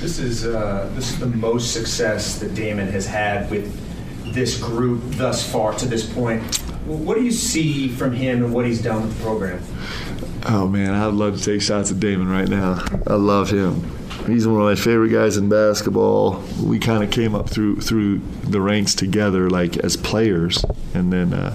This 0.00 0.18
is 0.18 0.46
uh, 0.46 0.90
this 0.94 1.10
is 1.10 1.18
the 1.18 1.26
most 1.26 1.72
success 1.72 2.38
that 2.38 2.54
Damon 2.54 2.88
has 2.88 3.06
had 3.06 3.50
with 3.50 3.89
this 4.32 4.60
group 4.60 5.02
thus 5.16 5.50
far 5.50 5.72
to 5.74 5.86
this 5.86 6.10
point. 6.10 6.42
What 6.86 7.16
do 7.16 7.22
you 7.24 7.30
see 7.30 7.88
from 7.88 8.12
him 8.12 8.44
and 8.44 8.54
what 8.54 8.66
he's 8.66 8.82
done 8.82 9.02
with 9.02 9.16
the 9.16 9.22
program? 9.22 9.62
Oh 10.46 10.66
man, 10.66 10.94
I'd 10.94 11.12
love 11.12 11.38
to 11.38 11.44
take 11.44 11.62
shots 11.62 11.90
at 11.90 12.00
Damon 12.00 12.28
right 12.28 12.48
now. 12.48 12.82
I 13.06 13.14
love 13.14 13.50
him. 13.50 13.82
He's 14.26 14.46
one 14.46 14.60
of 14.60 14.66
my 14.66 14.74
favorite 14.74 15.10
guys 15.10 15.36
in 15.36 15.48
basketball. 15.48 16.42
We 16.62 16.78
kind 16.78 17.02
of 17.02 17.10
came 17.10 17.34
up 17.34 17.48
through 17.48 17.80
through 17.80 18.20
the 18.44 18.60
ranks 18.60 18.94
together, 18.94 19.50
like 19.50 19.76
as 19.78 19.96
players, 19.96 20.64
and 20.94 21.12
then 21.12 21.32
uh, 21.32 21.54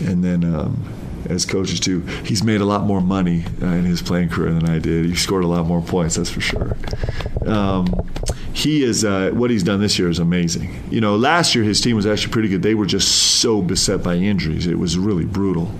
and 0.00 0.22
then 0.22 0.44
um, 0.44 0.84
as 1.28 1.44
coaches 1.46 1.80
too. 1.80 2.00
He's 2.24 2.42
made 2.42 2.60
a 2.60 2.64
lot 2.64 2.84
more 2.84 3.00
money 3.00 3.44
uh, 3.62 3.66
in 3.66 3.84
his 3.84 4.02
playing 4.02 4.30
career 4.30 4.52
than 4.52 4.68
I 4.68 4.78
did. 4.78 5.06
He 5.06 5.14
scored 5.14 5.44
a 5.44 5.48
lot 5.48 5.66
more 5.66 5.80
points, 5.80 6.16
that's 6.16 6.30
for 6.30 6.40
sure. 6.40 6.76
Um, 7.46 7.86
he 8.52 8.82
is 8.82 9.04
uh, 9.04 9.30
what 9.32 9.50
he's 9.50 9.62
done 9.62 9.80
this 9.80 9.98
year 9.98 10.08
is 10.08 10.18
amazing. 10.18 10.82
You 10.90 11.00
know, 11.00 11.16
last 11.16 11.54
year 11.54 11.62
his 11.64 11.80
team 11.80 11.96
was 11.96 12.06
actually 12.06 12.32
pretty 12.32 12.48
good. 12.48 12.62
They 12.62 12.74
were 12.74 12.86
just 12.86 13.40
so 13.40 13.62
beset 13.62 14.02
by 14.02 14.14
injuries; 14.16 14.66
it 14.66 14.78
was 14.78 14.98
really 14.98 15.24
brutal. 15.24 15.70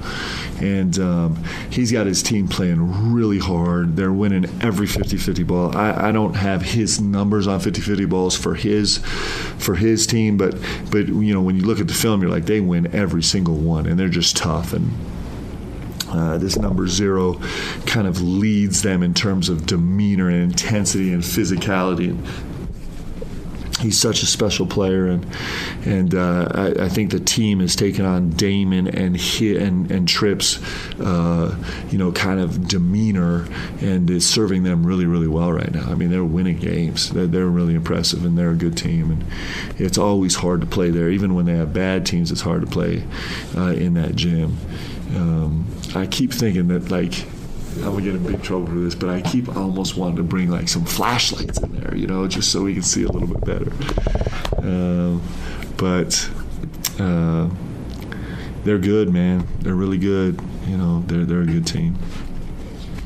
And 0.60 0.98
um, 0.98 1.44
he's 1.70 1.90
got 1.90 2.06
his 2.06 2.22
team 2.22 2.46
playing 2.46 3.12
really 3.12 3.38
hard. 3.38 3.96
They're 3.96 4.12
winning 4.12 4.44
every 4.60 4.86
50-50 4.86 5.46
ball. 5.46 5.74
I, 5.74 6.08
I 6.08 6.12
don't 6.12 6.34
have 6.34 6.60
his 6.60 7.00
numbers 7.00 7.46
on 7.46 7.60
50-50 7.60 8.08
balls 8.08 8.36
for 8.36 8.54
his 8.54 8.98
for 8.98 9.74
his 9.74 10.06
team, 10.06 10.36
but 10.36 10.54
but 10.90 11.08
you 11.08 11.34
know 11.34 11.40
when 11.40 11.56
you 11.56 11.62
look 11.62 11.80
at 11.80 11.88
the 11.88 11.94
film, 11.94 12.22
you're 12.22 12.30
like 12.30 12.46
they 12.46 12.60
win 12.60 12.94
every 12.94 13.22
single 13.22 13.56
one, 13.56 13.86
and 13.86 13.98
they're 13.98 14.08
just 14.08 14.36
tough 14.36 14.72
and 14.72 14.92
uh, 16.12 16.38
this 16.38 16.56
number 16.56 16.88
zero 16.88 17.34
kind 17.86 18.08
of 18.08 18.20
leads 18.20 18.82
them 18.82 19.02
in 19.02 19.14
terms 19.14 19.48
of 19.48 19.64
demeanor 19.64 20.28
and 20.28 20.42
intensity 20.42 21.12
and 21.12 21.22
physicality 21.22 22.18
he's 23.80 23.98
such 23.98 24.22
a 24.22 24.26
special 24.26 24.66
player, 24.66 25.06
and 25.06 25.26
and 25.84 26.14
uh, 26.14 26.48
I, 26.54 26.84
I, 26.84 26.88
think 26.88 27.10
the 27.10 27.20
team 27.20 27.60
has 27.60 27.74
taken 27.74 28.04
on 28.04 28.30
Damon 28.30 28.88
and 28.88 29.18
and 29.40 29.90
and 29.90 30.08
Tripp's, 30.08 30.60
uh, 31.00 31.56
you 31.90 31.98
know, 31.98 32.12
kind 32.12 32.40
of 32.40 32.68
demeanor, 32.68 33.46
and 33.80 34.08
is 34.10 34.28
serving 34.28 34.62
them 34.62 34.86
really 34.86 35.06
really 35.06 35.28
well 35.28 35.52
right 35.52 35.72
now. 35.72 35.86
I 35.88 35.94
mean, 35.94 36.10
they're 36.10 36.24
winning 36.24 36.58
games. 36.58 37.10
They're, 37.10 37.26
they're 37.26 37.46
really 37.46 37.74
impressive, 37.74 38.24
and 38.24 38.36
they're 38.36 38.52
a 38.52 38.56
good 38.56 38.76
team. 38.76 39.10
And 39.10 39.24
it's 39.78 39.98
always 39.98 40.36
hard 40.36 40.60
to 40.60 40.66
play 40.66 40.90
there, 40.90 41.10
even 41.10 41.34
when 41.34 41.46
they 41.46 41.56
have 41.56 41.72
bad 41.72 42.06
teams. 42.06 42.30
It's 42.30 42.42
hard 42.42 42.60
to 42.62 42.66
play 42.66 43.04
uh, 43.56 43.72
in 43.72 43.94
that 43.94 44.14
gym. 44.14 44.56
Um, 45.16 45.66
I 45.94 46.06
keep 46.06 46.32
thinking 46.32 46.68
that 46.68 46.90
like 46.90 47.26
I'm 47.76 47.82
gonna 47.92 48.02
get 48.02 48.14
in 48.14 48.26
big 48.26 48.42
trouble 48.42 48.66
for 48.66 48.74
this, 48.74 48.94
but 48.94 49.08
I 49.10 49.20
keep 49.22 49.48
almost 49.56 49.96
wanting 49.96 50.16
to 50.16 50.22
bring 50.22 50.50
like 50.50 50.68
some 50.68 50.84
flashlights 50.84 51.58
in 51.60 51.72
there, 51.80 51.96
you 51.96 52.06
know, 52.06 52.26
just 52.28 52.50
so 52.52 52.62
we 52.62 52.74
can 52.74 52.82
see 52.82 53.04
a 53.04 53.08
little 53.10 53.28
bit 53.28 53.44
better. 53.44 53.72
Um, 54.58 55.22
but 55.76 56.30
uh, 56.98 57.48
they're 58.64 58.78
good, 58.78 59.12
man. 59.12 59.46
They're 59.60 59.74
really 59.74 59.98
good. 59.98 60.40
You 60.66 60.76
know, 60.76 61.02
they're 61.06 61.24
they're 61.24 61.42
a 61.42 61.46
good 61.46 61.66
team. 61.66 61.96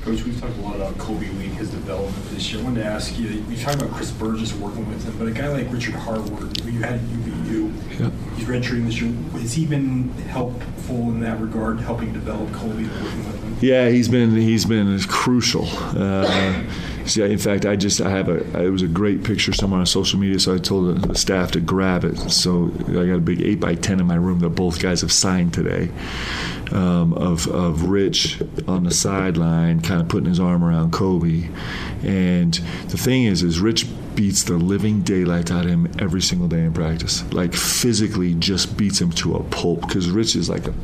Coach, 0.02 0.23
we've 0.25 0.38
talked 0.38 0.56
a 0.59 0.61
lot 0.61 0.76
about 0.76 0.94
Kolby 0.99 1.35
Lee, 1.38 1.47
his 1.47 1.71
development 1.71 2.28
this 2.30 2.52
year. 2.52 2.61
I 2.61 2.64
wanted 2.64 2.83
to 2.83 2.87
ask 2.87 3.18
you, 3.18 3.26
you 3.26 3.56
talked 3.56 3.80
about 3.80 3.90
Chris 3.94 4.11
Burgess 4.11 4.52
working 4.54 4.87
with 4.87 5.02
him, 5.02 5.16
but 5.18 5.28
a 5.28 5.30
guy 5.30 5.49
like 5.49 5.73
Richard 5.73 5.94
Harward, 5.94 6.61
who 6.61 6.71
you 6.71 6.80
had 6.80 6.94
at 6.94 7.00
UVU, 7.00 7.73
Yeah. 7.99 8.11
He's 8.36 8.46
redshirting 8.46 8.86
this 8.86 9.00
year. 9.00 9.12
Has 9.40 9.52
he 9.54 9.64
been 9.64 10.08
helpful 10.28 10.96
in 10.96 11.20
that 11.20 11.40
regard, 11.40 11.80
helping 11.80 12.12
develop 12.12 12.48
Kolby 12.50 12.88
working 12.90 13.26
with 13.26 13.42
him? 13.42 13.56
Yeah, 13.60 13.88
he's 13.88 14.08
been 14.08 14.34
he's 14.34 14.64
been 14.64 14.98
crucial. 15.04 15.66
Uh, 15.68 16.64
see, 17.06 17.22
in 17.22 17.38
fact, 17.38 17.64
I 17.64 17.76
just 17.76 18.00
I 18.00 18.10
have 18.10 18.28
a 18.28 18.62
it 18.62 18.70
was 18.70 18.82
a 18.82 18.88
great 18.88 19.22
picture 19.22 19.52
somewhere 19.52 19.80
on 19.80 19.86
social 19.86 20.18
media, 20.18 20.40
so 20.40 20.54
I 20.54 20.58
told 20.58 21.02
the, 21.02 21.08
the 21.08 21.14
staff 21.14 21.52
to 21.52 21.60
grab 21.60 22.04
it. 22.04 22.16
So 22.30 22.72
I 22.88 23.06
got 23.06 23.14
a 23.14 23.20
big 23.20 23.40
eight 23.40 23.60
by 23.60 23.76
ten 23.76 24.00
in 24.00 24.06
my 24.06 24.16
room 24.16 24.40
that 24.40 24.50
both 24.50 24.80
guys 24.80 25.00
have 25.02 25.12
signed 25.12 25.54
today. 25.54 25.90
Um, 26.72 27.12
of 27.14 27.46
of 27.48 27.84
Rich 27.84 28.42
on 28.66 28.84
the 28.84 28.90
sideline, 28.90 29.80
kind 29.80 30.00
of 30.00 30.08
putting 30.08 30.28
his 30.28 30.40
arm 30.40 30.64
around 30.64 30.92
Kolby, 30.92 31.54
and 32.02 32.54
the 32.88 32.98
thing 32.98 33.24
is, 33.24 33.42
is 33.42 33.60
Rich 33.60 33.86
beats 34.14 34.44
the 34.44 34.54
living 34.54 35.02
daylight 35.02 35.50
out 35.50 35.64
of 35.64 35.71
him 35.71 35.90
every 35.99 36.23
single 36.23 36.49
day 36.49 36.64
in 36.64 36.73
practice. 36.73 37.25
Like 37.33 37.54
physically, 37.54 38.35
just 38.35 38.76
beats 38.76 39.00
him 39.00 39.11
to 39.12 39.37
a 39.37 39.42
pulp 39.44 39.83
because 39.83 40.11
Rich 40.11 40.37
is 40.37 40.49
like 40.49 40.66
a 40.66 40.75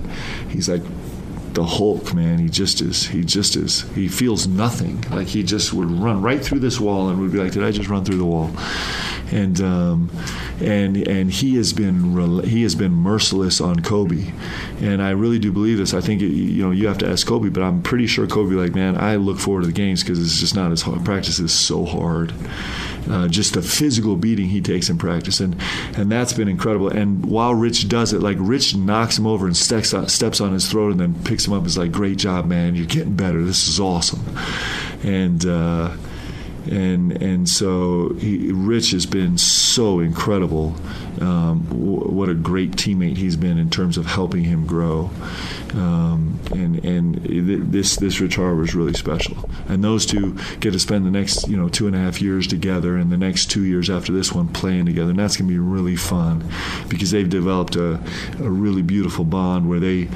he's 0.49 0.69
like 0.69 0.83
the 1.55 1.65
Hulk, 1.65 2.15
man. 2.15 2.39
He 2.39 2.49
just 2.49 2.81
is. 2.81 3.07
He 3.07 3.25
just 3.25 3.57
is. 3.57 3.83
He 3.95 4.09
feels 4.09 4.47
nothing. 4.47 5.03
Like 5.11 5.27
he 5.27 5.43
just 5.43 5.73
would 5.73 5.91
run 5.91 6.23
right 6.23 6.43
through 6.43 6.61
this 6.61 6.79
wall 6.79 7.09
and 7.09 7.21
would 7.21 7.33
be 7.33 7.39
like, 7.39 7.53
"Did 7.53 7.65
I 7.65 7.71
just 7.73 7.89
run 7.89 8.05
through 8.05 8.19
the 8.19 8.25
wall?" 8.25 8.51
And 9.33 9.61
um, 9.61 10.11
and 10.61 10.97
and 10.97 11.31
he 11.31 11.57
has 11.57 11.73
been 11.73 12.43
he 12.43 12.63
has 12.63 12.75
been 12.75 12.93
merciless 12.93 13.61
on 13.61 13.81
Kolby, 13.81 14.33
and 14.81 15.01
I 15.01 15.11
really 15.11 15.39
do 15.39 15.53
believe 15.53 15.79
this. 15.79 15.95
I 15.95 16.01
think 16.01 16.21
it, 16.21 16.27
you 16.27 16.65
know 16.65 16.73
you 16.73 16.89
have 16.89 16.99
to 16.99 17.09
ask 17.09 17.27
Kolby, 17.27 17.53
but 17.53 17.63
I'm 17.63 17.83
pretty 17.83 18.07
sure 18.07 18.27
Kolby 18.27 18.57
like, 18.57 18.75
man, 18.75 18.97
I 18.97 19.17
look 19.17 19.39
forward 19.39 19.63
to 19.63 19.67
the 19.69 19.73
games 19.73 20.03
because 20.03 20.21
it's 20.21 20.41
just 20.41 20.57
not 20.57 20.73
as 20.73 20.83
hard. 20.83 21.05
Practice 21.05 21.39
is 21.39 21.53
so 21.53 21.85
hard. 21.85 22.33
Uh, 23.09 23.27
just 23.29 23.55
the 23.55 23.63
physical 23.63 24.15
beating 24.15 24.49
he 24.49 24.61
takes 24.61 24.89
in 24.89 24.99
practice, 24.99 25.41
and 25.41 25.57
and 25.97 26.11
that's 26.13 26.33
been 26.33 26.49
incredible. 26.49 26.89
And 26.89 27.25
while 27.25 27.55
Rich 27.55 27.89
does 27.89 28.13
it, 28.13 28.21
like 28.21 28.37
Rich 28.39 28.77
knocks 28.77 29.19
him 29.19 29.27
over 29.27 29.47
and 29.47 29.57
steps 29.57 29.95
on, 29.95 30.09
steps 30.09 30.41
on 30.41 30.53
his 30.53 30.69
throat, 30.69 30.91
and 30.91 31.01
then 31.01 31.15
picks 31.25 31.47
him 31.47 31.53
up. 31.53 31.65
Is 31.67 31.79
like, 31.79 31.93
great 31.93 32.19
job, 32.19 32.47
man. 32.47 32.75
You're 32.75 32.87
getting 32.87 33.17
better. 33.17 33.43
This 33.43 33.69
is 33.69 33.81
awesome. 33.81 34.21
And 35.03 35.45
uh, 35.47 35.97
and 36.71 37.21
and 37.21 37.49
so 37.49 38.15
he, 38.15 38.53
Rich 38.53 38.93
has 38.93 39.07
been 39.07 39.37
so 39.39 40.00
incredible. 40.00 40.75
Um, 41.21 41.67
w- 41.69 42.09
what 42.09 42.29
a 42.29 42.35
great 42.35 42.73
teammate 42.73 43.17
he's 43.17 43.37
been 43.37 43.59
in 43.59 43.71
terms 43.71 43.99
of 43.99 44.07
helping 44.07 44.45
him 44.45 44.67
grow. 44.67 45.11
Um, 45.75 46.39
and 46.53 46.85
and 46.85 47.25
th- 47.25 47.61
this 47.65 47.97
this 47.97 48.21
Rich 48.21 48.37
Harward 48.37 48.69
is 48.69 48.75
really 48.75 48.95
special. 48.95 49.50
And 49.69 49.83
those 49.83 50.07
two 50.07 50.37
get 50.61 50.73
to 50.73 50.79
spend 50.79 51.07
the 51.07 51.11
next 51.11 51.49
you 51.49 51.57
know 51.57 51.69
two 51.69 51.87
and 51.87 51.97
a 51.97 51.99
half 51.99 52.23
years 52.23 52.47
together, 52.47 52.97
and 52.97 53.11
the 53.11 53.19
next 53.19 53.50
two 53.50 53.65
years 53.65 53.91
after 53.91 54.12
this 54.12 54.33
one 54.33 54.49
playing 54.49 54.87
together, 54.87 55.11
and 55.11 55.19
that's 55.19 55.37
going 55.37 55.49
to 55.49 55.53
be 55.53 55.59
really 55.59 55.97
fun 55.97 56.45
because 56.89 57.11
they've 57.11 57.29
developed 57.29 57.77
a, 57.77 58.00
a 58.39 58.50
really 58.50 58.83
beautiful 58.83 59.25
bond 59.25 59.69
where 59.69 59.81
they 59.81 60.09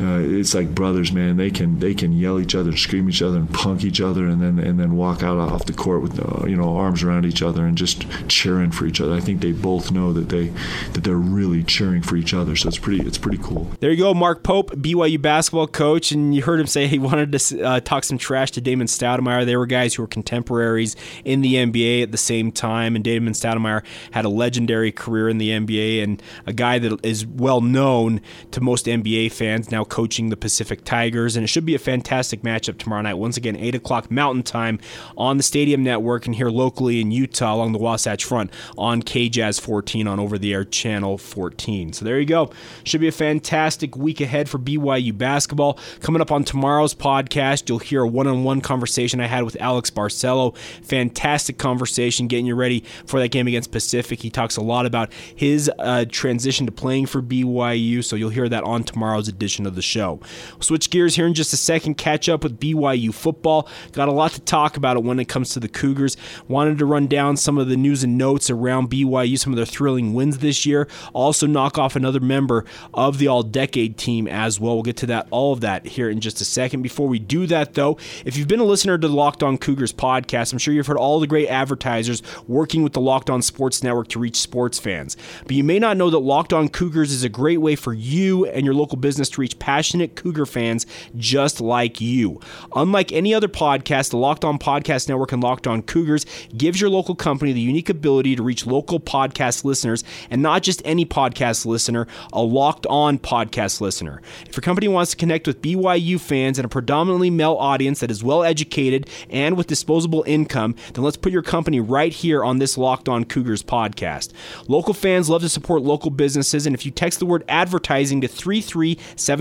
uh, 0.00 0.38
it's 0.38 0.54
like 0.54 0.74
brothers, 0.74 1.12
man. 1.12 1.36
They 1.36 1.50
can 1.50 1.78
they 1.78 1.94
can 1.94 2.12
yell 2.12 2.40
each 2.40 2.54
other, 2.54 2.70
and 2.70 2.78
scream 2.78 3.08
each 3.08 3.22
other, 3.22 3.38
and 3.38 3.52
punk 3.52 3.84
each 3.84 4.00
other, 4.00 4.26
and 4.26 4.40
then 4.42 4.58
and 4.58 4.78
then 4.78 4.96
walk 4.96 5.22
out 5.22 5.38
off 5.38 5.66
the 5.66 5.72
court 5.72 6.02
with 6.02 6.18
uh, 6.18 6.46
you 6.46 6.56
know 6.56 6.76
arms 6.76 7.02
around 7.02 7.26
each 7.26 7.42
other 7.42 7.66
and 7.66 7.76
just 7.76 8.06
cheering 8.28 8.70
for 8.70 8.86
each 8.86 9.00
other. 9.00 9.14
I 9.14 9.20
think 9.20 9.40
they 9.40 9.52
both 9.52 9.90
know 9.90 10.12
that 10.12 10.28
they 10.28 10.48
that 10.92 11.04
they're 11.04 11.14
really 11.16 11.62
cheering 11.62 12.02
for 12.02 12.16
each 12.16 12.34
other. 12.34 12.56
So 12.56 12.68
it's 12.68 12.78
pretty 12.78 13.06
it's 13.06 13.18
pretty 13.18 13.38
cool. 13.42 13.70
There 13.80 13.90
you 13.90 13.96
go, 13.96 14.14
Mark 14.14 14.42
Pope, 14.42 14.70
BYU 14.72 15.20
basketball 15.20 15.66
coach, 15.66 16.12
and 16.12 16.34
you 16.34 16.42
heard 16.42 16.60
him 16.60 16.66
say 16.66 16.86
he 16.86 16.98
wanted 16.98 17.32
to 17.32 17.62
uh, 17.62 17.80
talk 17.80 18.04
some 18.04 18.18
trash 18.18 18.50
to 18.52 18.60
Damon 18.60 18.86
Stoudamire. 18.86 19.44
They 19.44 19.56
were 19.56 19.66
guys 19.66 19.94
who 19.94 20.02
were 20.02 20.08
contemporaries 20.08 20.96
in 21.24 21.40
the 21.40 21.54
NBA 21.54 22.02
at 22.02 22.12
the 22.12 22.18
same 22.18 22.52
time, 22.52 22.94
and 22.94 23.04
Damon 23.04 23.32
Stoudamire 23.32 23.84
had 24.12 24.24
a 24.24 24.28
legendary 24.28 24.92
career 24.92 25.28
in 25.28 25.38
the 25.38 25.50
NBA 25.50 26.02
and 26.02 26.22
a 26.46 26.52
guy 26.52 26.78
that 26.78 27.04
is 27.04 27.26
well 27.26 27.60
known 27.60 28.20
to 28.50 28.60
most 28.60 28.86
NBA 28.86 29.32
fans. 29.32 29.70
Now 29.70 29.84
coaching 29.90 30.30
the 30.30 30.36
Pacific 30.36 30.84
Tigers, 30.84 31.36
and 31.36 31.44
it 31.44 31.48
should 31.48 31.66
be 31.66 31.74
a 31.74 31.78
fantastic 31.78 32.42
matchup 32.42 32.78
tomorrow 32.78 33.02
night. 33.02 33.14
Once 33.14 33.36
again, 33.36 33.56
eight 33.56 33.74
o'clock 33.74 34.10
Mountain 34.10 34.44
Time 34.44 34.78
on 35.18 35.36
the 35.36 35.42
Stadium 35.42 35.82
Network, 35.82 36.26
and 36.26 36.34
here 36.34 36.48
locally 36.48 37.00
in 37.00 37.10
Utah 37.10 37.54
along 37.54 37.72
the 37.72 37.78
Wasatch 37.78 38.24
Front 38.24 38.50
on 38.78 39.02
KJazz 39.02 39.60
14 39.60 40.06
on 40.06 40.18
over 40.18 40.38
the 40.38 40.54
air 40.54 40.64
channel 40.64 41.18
14. 41.18 41.92
So 41.92 42.04
there 42.04 42.18
you 42.18 42.26
go. 42.26 42.50
Should 42.84 43.00
be 43.00 43.08
a 43.08 43.12
fantastic 43.12 43.96
week 43.96 44.20
ahead 44.20 44.48
for 44.48 44.58
BYU 44.58 45.16
basketball. 45.16 45.78
Coming 46.00 46.22
up 46.22 46.30
on 46.32 46.44
tomorrow's 46.44 46.94
podcast, 46.94 47.68
you'll 47.68 47.78
hear 47.78 48.02
a 48.02 48.08
one 48.08 48.26
on 48.26 48.44
one 48.44 48.60
conversation 48.60 49.20
I 49.20 49.26
had 49.26 49.44
with 49.44 49.56
Alex 49.60 49.90
Barcelo. 49.90 50.56
Fantastic 50.56 51.58
conversation, 51.58 52.28
getting 52.28 52.46
you 52.46 52.54
ready 52.54 52.84
for 53.06 53.20
that 53.20 53.28
game 53.28 53.46
against 53.46 53.72
Pacific. 53.72 54.22
He 54.22 54.30
talks 54.30 54.56
a 54.56 54.62
lot 54.62 54.86
about 54.86 55.12
his 55.34 55.70
uh, 55.78 56.04
transition 56.08 56.66
to 56.66 56.72
playing 56.72 57.06
for 57.06 57.20
BYU, 57.20 58.04
so 58.04 58.16
you'll 58.16 58.30
hear 58.30 58.48
that 58.48 58.64
on 58.64 58.84
tomorrow's 58.84 59.28
edition 59.28 59.66
of 59.66 59.69
the 59.74 59.82
show. 59.82 60.20
We'll 60.52 60.62
switch 60.62 60.90
gears 60.90 61.16
here 61.16 61.26
in 61.26 61.34
just 61.34 61.52
a 61.52 61.56
second, 61.56 61.94
catch 61.94 62.28
up 62.28 62.42
with 62.42 62.60
BYU 62.60 63.12
football. 63.12 63.68
Got 63.92 64.08
a 64.08 64.12
lot 64.12 64.32
to 64.32 64.40
talk 64.40 64.76
about 64.76 64.96
it 64.96 65.04
when 65.04 65.18
it 65.18 65.28
comes 65.28 65.50
to 65.50 65.60
the 65.60 65.68
Cougars. 65.68 66.16
Wanted 66.48 66.78
to 66.78 66.86
run 66.86 67.06
down 67.06 67.36
some 67.36 67.58
of 67.58 67.68
the 67.68 67.76
news 67.76 68.02
and 68.02 68.18
notes 68.18 68.50
around 68.50 68.90
BYU, 68.90 69.38
some 69.38 69.52
of 69.52 69.56
their 69.56 69.66
thrilling 69.66 70.14
wins 70.14 70.38
this 70.38 70.66
year. 70.66 70.88
Also, 71.12 71.46
knock 71.46 71.78
off 71.78 71.96
another 71.96 72.20
member 72.20 72.64
of 72.94 73.18
the 73.18 73.28
all 73.28 73.42
decade 73.42 73.96
team 73.96 74.26
as 74.26 74.58
well. 74.58 74.74
We'll 74.74 74.82
get 74.82 74.96
to 74.98 75.06
that, 75.06 75.28
all 75.30 75.52
of 75.52 75.60
that 75.60 75.86
here 75.86 76.10
in 76.10 76.20
just 76.20 76.40
a 76.40 76.44
second. 76.44 76.82
Before 76.82 77.08
we 77.08 77.18
do 77.18 77.46
that, 77.46 77.74
though, 77.74 77.96
if 78.24 78.36
you've 78.36 78.48
been 78.48 78.60
a 78.60 78.64
listener 78.64 78.98
to 78.98 79.08
the 79.08 79.14
Locked 79.14 79.42
On 79.42 79.58
Cougars 79.58 79.92
podcast, 79.92 80.52
I'm 80.52 80.58
sure 80.58 80.74
you've 80.74 80.86
heard 80.86 80.96
all 80.96 81.20
the 81.20 81.26
great 81.26 81.48
advertisers 81.48 82.22
working 82.48 82.82
with 82.82 82.92
the 82.92 83.00
Locked 83.00 83.30
On 83.30 83.42
Sports 83.42 83.82
Network 83.82 84.08
to 84.08 84.18
reach 84.18 84.36
sports 84.36 84.78
fans. 84.78 85.16
But 85.42 85.56
you 85.56 85.64
may 85.64 85.78
not 85.78 85.96
know 85.96 86.10
that 86.10 86.18
Locked 86.18 86.52
On 86.52 86.68
Cougars 86.68 87.12
is 87.12 87.24
a 87.24 87.28
great 87.28 87.58
way 87.58 87.76
for 87.76 87.92
you 87.92 88.46
and 88.46 88.64
your 88.64 88.74
local 88.74 88.96
business 88.96 89.30
to 89.30 89.40
reach 89.40 89.58
passionate 89.60 90.16
Cougar 90.16 90.46
fans 90.46 90.86
just 91.16 91.60
like 91.60 92.00
you. 92.00 92.40
Unlike 92.74 93.12
any 93.12 93.32
other 93.32 93.46
podcast, 93.46 94.10
the 94.10 94.16
Locked 94.16 94.44
On 94.44 94.58
Podcast 94.58 95.08
Network 95.08 95.30
and 95.30 95.42
Locked 95.42 95.68
On 95.68 95.82
Cougars 95.82 96.26
gives 96.56 96.80
your 96.80 96.90
local 96.90 97.14
company 97.14 97.52
the 97.52 97.60
unique 97.60 97.88
ability 97.88 98.34
to 98.34 98.42
reach 98.42 98.66
local 98.66 98.98
podcast 98.98 99.64
listeners 99.64 100.02
and 100.30 100.42
not 100.42 100.62
just 100.62 100.82
any 100.84 101.06
podcast 101.06 101.66
listener, 101.66 102.08
a 102.32 102.42
Locked 102.42 102.86
On 102.86 103.18
podcast 103.18 103.80
listener. 103.80 104.20
If 104.48 104.56
your 104.56 104.62
company 104.62 104.88
wants 104.88 105.12
to 105.12 105.16
connect 105.16 105.46
with 105.46 105.62
BYU 105.62 106.18
fans 106.18 106.58
and 106.58 106.64
a 106.64 106.68
predominantly 106.68 107.30
male 107.30 107.54
audience 107.54 108.00
that 108.00 108.10
is 108.10 108.24
well 108.24 108.42
educated 108.42 109.08
and 109.28 109.56
with 109.56 109.66
disposable 109.66 110.24
income, 110.26 110.74
then 110.94 111.04
let's 111.04 111.16
put 111.16 111.32
your 111.32 111.42
company 111.42 111.80
right 111.80 112.12
here 112.12 112.42
on 112.42 112.58
this 112.58 112.76
Locked 112.78 113.08
On 113.08 113.24
Cougars 113.24 113.62
podcast. 113.62 114.32
Local 114.68 114.94
fans 114.94 115.28
love 115.28 115.42
to 115.42 115.48
support 115.48 115.82
local 115.82 116.10
businesses, 116.10 116.66
and 116.66 116.74
if 116.74 116.84
you 116.86 116.90
text 116.90 117.18
the 117.18 117.26
word 117.26 117.44
advertising 117.48 118.20
to 118.22 118.28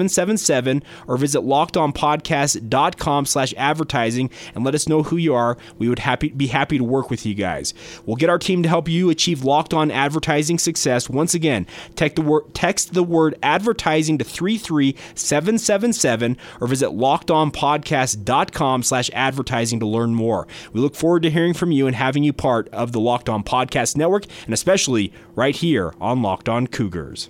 33777 0.10 0.84
or 1.08 1.18
visit 1.18 1.42
lockedonpodcast.com 1.42 3.25
slash 3.25 3.54
advertising 3.58 4.30
and 4.56 4.63
let 4.63 4.75
us 4.75 4.88
know 4.88 5.04
who 5.04 5.18
you 5.18 5.34
are, 5.34 5.58
we 5.78 5.89
would 5.89 6.00
happy, 6.00 6.30
be 6.30 6.48
happy 6.48 6.78
to 6.78 6.84
work 6.84 7.10
with 7.10 7.25
you 7.25 7.34
guys. 7.34 7.74
We'll 8.06 8.16
get 8.16 8.30
our 8.30 8.38
team 8.38 8.63
to 8.63 8.70
help 8.70 8.88
you 8.88 9.10
achieve 9.10 9.44
Locked 9.44 9.74
On 9.74 9.92
advertising 9.92 10.60
success. 10.60 11.10
Once 11.10 11.34
again, 11.34 11.68
text 11.96 12.16
the 12.16 12.22
word, 12.22 12.54
text 12.54 12.94
the 12.94 13.04
word 13.04 13.38
advertising 13.44 14.18
to 14.18 14.25
33777 14.25 16.38
or 16.60 16.68
visit 16.68 16.89
lockedonpodcast.com 16.89 18.84
slash 18.84 19.10
advertising 19.13 19.80
to 19.80 19.88
learn 19.88 20.16
more. 20.16 20.48
We 20.74 20.82
look 20.82 20.96
forward 20.96 21.24
to 21.24 21.30
hearing 21.30 21.54
from 21.54 21.72
you 21.72 21.88
and 21.88 21.96
having 21.96 22.24
you 22.24 22.34
part 22.34 22.68
of 22.70 22.92
the 22.92 23.00
Locked 23.00 23.30
On 23.30 23.44
Podcast 23.44 23.98
Network 23.98 24.25
and 24.46 24.54
especially 24.54 25.13
right 25.36 25.56
here 25.56 25.94
on 26.00 26.22
Locked 26.22 26.50
On 26.50 26.68
Cougars. 26.68 27.30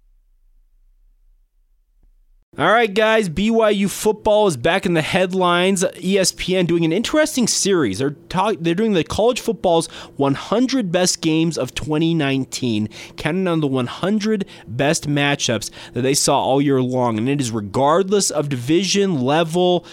All 2.57 2.69
right, 2.69 2.93
guys, 2.93 3.29
BYU 3.29 3.89
football 3.89 4.45
is 4.45 4.57
back 4.57 4.85
in 4.85 4.93
the 4.93 5.01
headlines. 5.01 5.85
ESPN 5.85 6.67
doing 6.67 6.83
an 6.83 6.91
interesting 6.91 7.47
series. 7.47 7.99
They're 7.99 8.17
talk- 8.27 8.57
they're 8.59 8.75
doing 8.75 8.91
the 8.91 9.05
college 9.05 9.39
football's 9.39 9.87
100 10.17 10.91
best 10.91 11.21
games 11.21 11.57
of 11.57 11.73
2019, 11.73 12.89
counting 13.15 13.47
on 13.47 13.61
the 13.61 13.67
100 13.67 14.43
best 14.67 15.07
matchups 15.07 15.69
that 15.93 16.01
they 16.01 16.13
saw 16.13 16.41
all 16.41 16.61
year 16.61 16.81
long, 16.81 17.17
and 17.17 17.29
it 17.29 17.39
is 17.39 17.51
regardless 17.51 18.29
of 18.29 18.49
division 18.49 19.21
level, 19.21 19.85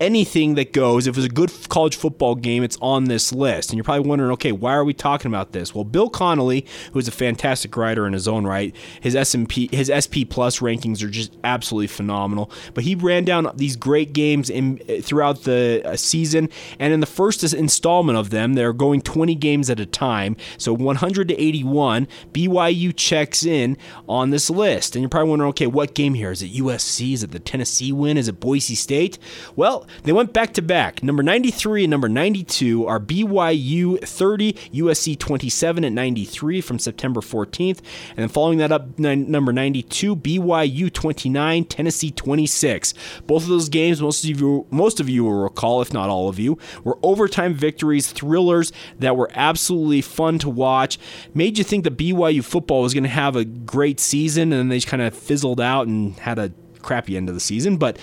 anything 0.00 0.54
that 0.54 0.72
goes. 0.72 1.06
If 1.06 1.16
it's 1.16 1.26
a 1.26 1.30
good 1.30 1.50
college 1.68 1.96
football 1.96 2.34
game, 2.34 2.62
it's 2.62 2.78
on 2.80 3.04
this 3.04 3.32
list. 3.32 3.70
And 3.70 3.76
you're 3.76 3.84
probably 3.84 4.08
wondering, 4.08 4.30
okay, 4.32 4.52
why 4.52 4.74
are 4.74 4.84
we 4.84 4.94
talking 4.94 5.30
about 5.30 5.52
this? 5.52 5.74
Well, 5.74 5.84
Bill 5.84 6.08
Connolly, 6.10 6.66
who 6.92 6.98
is 6.98 7.08
a 7.08 7.12
fantastic 7.12 7.76
writer 7.76 8.06
in 8.06 8.12
his 8.12 8.28
own 8.28 8.46
right, 8.46 8.74
his 9.00 9.16
S&P, 9.16 9.68
his 9.72 9.90
SP 9.92 10.28
Plus 10.28 10.60
rankings 10.60 11.02
are 11.02 11.10
just 11.10 11.36
absolutely 11.44 11.88
phenomenal. 11.88 12.50
But 12.74 12.84
he 12.84 12.94
ran 12.94 13.24
down 13.24 13.50
these 13.54 13.76
great 13.76 14.12
games 14.12 14.50
in 14.50 14.78
throughout 15.02 15.42
the 15.42 15.82
uh, 15.84 15.96
season, 15.96 16.48
and 16.78 16.92
in 16.92 17.00
the 17.00 17.06
first 17.06 17.42
installment 17.52 18.18
of 18.18 18.30
them, 18.30 18.54
they're 18.54 18.72
going 18.72 19.00
20 19.00 19.34
games 19.34 19.70
at 19.70 19.80
a 19.80 19.86
time. 19.86 20.36
So 20.56 20.72
100 20.72 21.28
to 21.28 21.40
81, 21.40 22.08
BYU 22.32 22.94
checks 22.96 23.44
in 23.44 23.76
on 24.08 24.30
this 24.30 24.50
list. 24.50 24.94
And 24.94 25.02
you're 25.02 25.08
probably 25.08 25.30
wondering, 25.30 25.50
okay, 25.50 25.66
what 25.66 25.94
game 25.94 26.14
here? 26.14 26.30
Is 26.30 26.42
it 26.42 26.52
USC? 26.52 27.12
Is 27.14 27.22
it 27.22 27.30
the 27.30 27.38
Tennessee 27.38 27.92
win? 27.92 28.16
Is 28.16 28.28
it 28.28 28.40
Boise 28.40 28.74
State? 28.74 29.18
Well, 29.56 29.87
they 30.04 30.12
went 30.12 30.32
back 30.32 30.52
to 30.54 30.62
back. 30.62 31.02
Number 31.02 31.22
93 31.22 31.84
and 31.84 31.90
number 31.90 32.08
92 32.08 32.86
are 32.86 33.00
BYU 33.00 34.00
30, 34.00 34.52
USC 34.52 35.18
27 35.18 35.84
at 35.84 35.92
93 35.92 36.60
from 36.60 36.78
September 36.78 37.20
14th. 37.20 37.78
And 38.10 38.18
then 38.18 38.28
following 38.28 38.58
that 38.58 38.72
up, 38.72 38.98
number 38.98 39.52
92, 39.52 40.16
BYU 40.16 40.92
29, 40.92 41.64
Tennessee 41.64 42.10
26. 42.10 42.94
Both 43.26 43.44
of 43.44 43.48
those 43.48 43.68
games, 43.68 44.00
most 44.00 44.24
of 44.24 44.40
you, 44.40 44.66
most 44.70 45.00
of 45.00 45.08
you 45.08 45.24
will 45.24 45.42
recall, 45.42 45.80
if 45.82 45.92
not 45.92 46.08
all 46.08 46.28
of 46.28 46.38
you, 46.38 46.58
were 46.84 46.98
overtime 47.02 47.54
victories, 47.54 48.10
thrillers 48.10 48.72
that 48.98 49.16
were 49.16 49.30
absolutely 49.34 50.00
fun 50.00 50.38
to 50.40 50.48
watch. 50.48 50.98
Made 51.34 51.58
you 51.58 51.64
think 51.64 51.84
that 51.84 51.96
BYU 51.96 52.44
football 52.44 52.82
was 52.82 52.94
going 52.94 53.04
to 53.04 53.10
have 53.10 53.36
a 53.36 53.44
great 53.44 54.00
season, 54.00 54.52
and 54.52 54.60
then 54.60 54.68
they 54.68 54.76
just 54.76 54.88
kind 54.88 55.02
of 55.02 55.16
fizzled 55.16 55.60
out 55.60 55.86
and 55.86 56.14
had 56.18 56.38
a 56.38 56.52
crappy 56.82 57.16
end 57.16 57.28
of 57.28 57.34
the 57.34 57.40
season. 57.40 57.76
But 57.76 57.98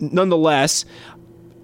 nonetheless, 0.00 0.84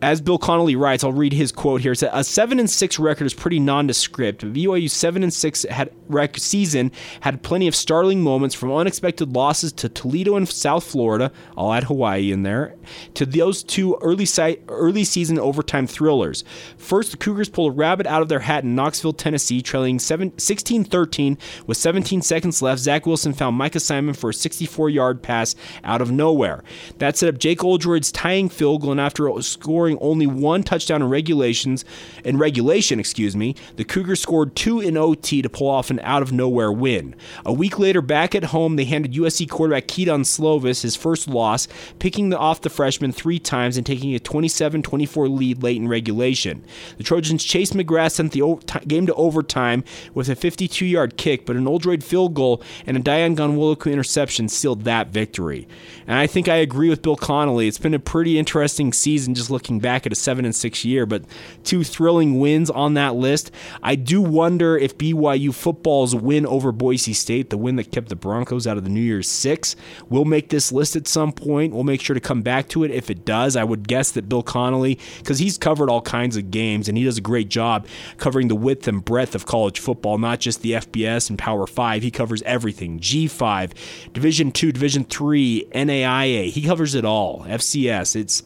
as 0.03 0.21
Bill 0.21 0.39
Connolly 0.39 0.75
writes, 0.77 1.05
I'll 1.05 1.13
read 1.13 1.33
his 1.33 1.53
quote 1.53 1.81
here. 1.81 1.95
Says, 1.95 2.11
"A 2.13 2.25
seven 2.25 2.59
and 2.59 2.69
six 2.69 2.99
record 2.99 3.25
is 3.25 3.35
pretty 3.35 3.61
nondescript. 3.61 4.43
BYU's 4.53 4.93
seven 4.93 5.23
and 5.23 5.33
six 5.33 5.63
had 5.63 5.91
rec- 6.09 6.39
season 6.39 6.91
had 7.21 7.43
plenty 7.43 7.69
of 7.69 7.75
startling 7.75 8.23
moments, 8.23 8.55
from 8.55 8.73
unexpected 8.73 9.35
losses 9.35 9.73
to 9.73 9.89
Toledo 9.89 10.37
and 10.37 10.49
South 10.49 10.85
Florida. 10.85 11.31
I'll 11.57 11.73
add 11.73 11.85
Hawaii 11.85 12.33
in 12.33 12.43
there 12.43 12.75
to 13.15 13.25
those 13.25 13.63
two 13.63 13.97
early 14.03 14.27
early 14.69 15.05
season 15.05 15.39
overtime 15.39 15.87
thrillers. 15.87 16.45
First, 16.77 17.13
the 17.13 17.17
Cougars 17.17 17.49
pulled 17.49 17.73
a 17.73 17.77
rabbit 17.77 18.07
out 18.07 18.23
of 18.23 18.29
their 18.29 18.41
hat 18.41 18.65
in 18.65 18.75
Knoxville, 18.75 19.13
Tennessee, 19.13 19.63
trailing 19.63 19.99
16-13 19.99 21.39
with 21.67 21.77
17 21.77 22.23
seconds 22.23 22.61
left. 22.61 22.81
Zach 22.81 23.07
Wilson 23.07 23.33
found 23.33 23.57
Micah 23.57 23.81
Simon 23.81 24.15
for 24.15 24.31
a 24.31 24.33
64-yard 24.33 25.23
pass 25.23 25.55
out 25.85 26.01
of 26.01 26.11
nowhere. 26.11 26.65
That 26.99 27.17
set 27.17 27.29
up 27.29 27.39
Jake 27.39 27.61
Oldroyd's 27.61 28.11
tying 28.11 28.49
field 28.49 28.83
goal, 28.83 28.93
and 28.93 29.01
after 29.01 29.31
scoring 29.43 29.92
scoring 29.93 30.13
only 30.13 30.27
one 30.27 30.63
touchdown 30.63 31.03
in 31.03 31.09
regulations 31.09 31.85
in 32.25 32.39
regulation, 32.39 33.01
excuse 33.01 33.35
me, 33.37 33.55
the 33.77 33.85
Cougars 33.85 34.21
scored 34.21 34.55
two 34.55 34.81
in 34.81 34.97
OT 34.97 35.43
to 35.43 35.49
pull 35.49 35.69
off 35.69 35.91
an 35.91 36.01
out 36.01 36.23
of 36.23 36.33
nowhere 36.33 36.73
win. 36.73 37.15
A 37.45 37.53
week 37.53 37.79
later, 37.79 38.01
back 38.01 38.35
at 38.35 38.45
home, 38.45 38.77
they 38.77 38.85
handed 38.85 39.13
USC 39.13 39.49
quarterback 39.49 39.89
Kedon 39.89 40.23
Slovis 40.23 40.83
his 40.83 40.97
first 40.97 41.29
loss, 41.29 41.69
picking 41.99 42.31
the, 42.31 42.39
off 42.39 42.61
the 42.61 42.71
freshman 42.71 43.13
three 43.13 43.39
times 43.39 43.77
and 43.77 43.87
taking 43.87 44.15
a 44.15 44.19
27-24 44.19 45.39
lead 45.39 45.63
late 45.63 45.77
in 45.77 45.89
regulation. 45.89 46.65
The 46.99 47.05
Trojans 47.05 47.45
Chase 47.45 47.73
McGrath 47.73 48.13
sent 48.13 48.33
the 48.33 48.83
game 48.87 49.07
to 49.07 49.15
overtime 49.15 49.85
with 50.15 50.29
a 50.29 50.37
52-yard 50.37 51.17
kick, 51.17 51.47
but 51.47 51.57
an 51.57 51.67
Oldroyd 51.67 52.03
field 52.05 52.35
goal 52.35 52.63
and 52.87 52.97
a 52.97 53.01
Dayan 53.01 53.37
Ghanwoloku 53.37 53.93
interception 53.93 54.49
sealed 54.49 54.85
that 54.85 55.09
victory. 55.09 55.67
And 56.07 56.19
I 56.19 56.27
think 56.27 56.49
I 56.49 56.57
agree 56.57 56.89
with 56.89 57.03
Bill 57.03 57.17
Connolly. 57.17 57.69
It's 57.69 57.79
been 57.79 57.95
a 57.95 57.99
pretty 57.99 58.39
interesting 58.39 58.93
season 58.93 59.35
just 59.35 59.51
looking 59.51 59.81
back 59.83 60.07
at 60.07 60.13
a 60.13 60.17
seven 60.17 60.45
and 60.45 60.55
six 60.55 60.85
year, 60.85 61.05
but 61.05 61.25
two 61.65 61.85
thrilling 61.85 62.39
wins 62.41 62.71
on 62.71 62.95
that 62.95 63.15
list. 63.15 63.51
I 63.83 63.95
do 63.95 64.23
wonder 64.23 64.79
if 64.79 64.97
BYU 64.97 65.55
football's 65.55 66.15
win 66.15 66.47
over 66.47 66.73
Boise 66.73 67.13
State, 67.13 67.51
the 67.51 67.59
win 67.59 67.77
that 67.77 67.93
kept 67.93 68.09
the 68.09 68.17
Broncos 68.17 68.67
out 68.67 68.79
of 68.79 68.85
the 68.85 68.91
New 68.91 69.03
Year's 69.03 69.29
Six, 69.29 69.77
will 70.09 70.25
make 70.25 70.49
this 70.49 70.73
list 70.73 70.97
at 70.97 71.07
some 71.07 71.33
point. 71.33 71.75
We'll 71.75 71.85
make 71.85 72.01
sure 72.01 72.15
to 72.15 72.21
come 72.21 72.43
back 72.43 72.69
to 72.69 72.85
it. 72.85 72.91
If 72.91 73.11
it 73.11 73.25
does, 73.25 73.57
I 73.57 73.65
would 73.65 73.87
guess 73.87 74.13
that 74.13 74.29
Bill 74.29 74.43
Connolly, 74.43 74.99
because 75.19 75.39
he's 75.39 75.59
covered 75.59 75.91
all 75.91 76.01
kinds 76.01 76.37
of 76.37 76.51
games 76.51 76.89
and 76.89 76.97
he 76.97 77.05
does 77.05 77.19
a 77.19 77.23
great 77.23 77.49
job 77.49 77.87
covering 78.17 78.49
the 78.49 78.55
width 78.55 78.89
and 78.89 79.05
breadth 79.05 79.35
of 79.35 79.47
college 79.47 79.81
football, 79.81 80.19
not 80.19 80.41
just 80.41 80.63
the 80.63 80.73
FBS 80.73 81.29
and 81.29 81.39
Power 81.39 81.67
Five. 81.67 82.03
He 82.03 82.11
covers 82.11 82.43
everything 82.43 83.01
G5, 83.01 83.73
Division 84.13 84.53
Two, 84.53 84.73
Division 84.73 85.05
Three, 85.05 85.67
NAIA. 85.75 86.51
He 86.51 86.63
covers 86.63 86.95
it 86.95 87.05
all. 87.05 87.45
FCS. 87.49 88.17
It's 88.17 88.43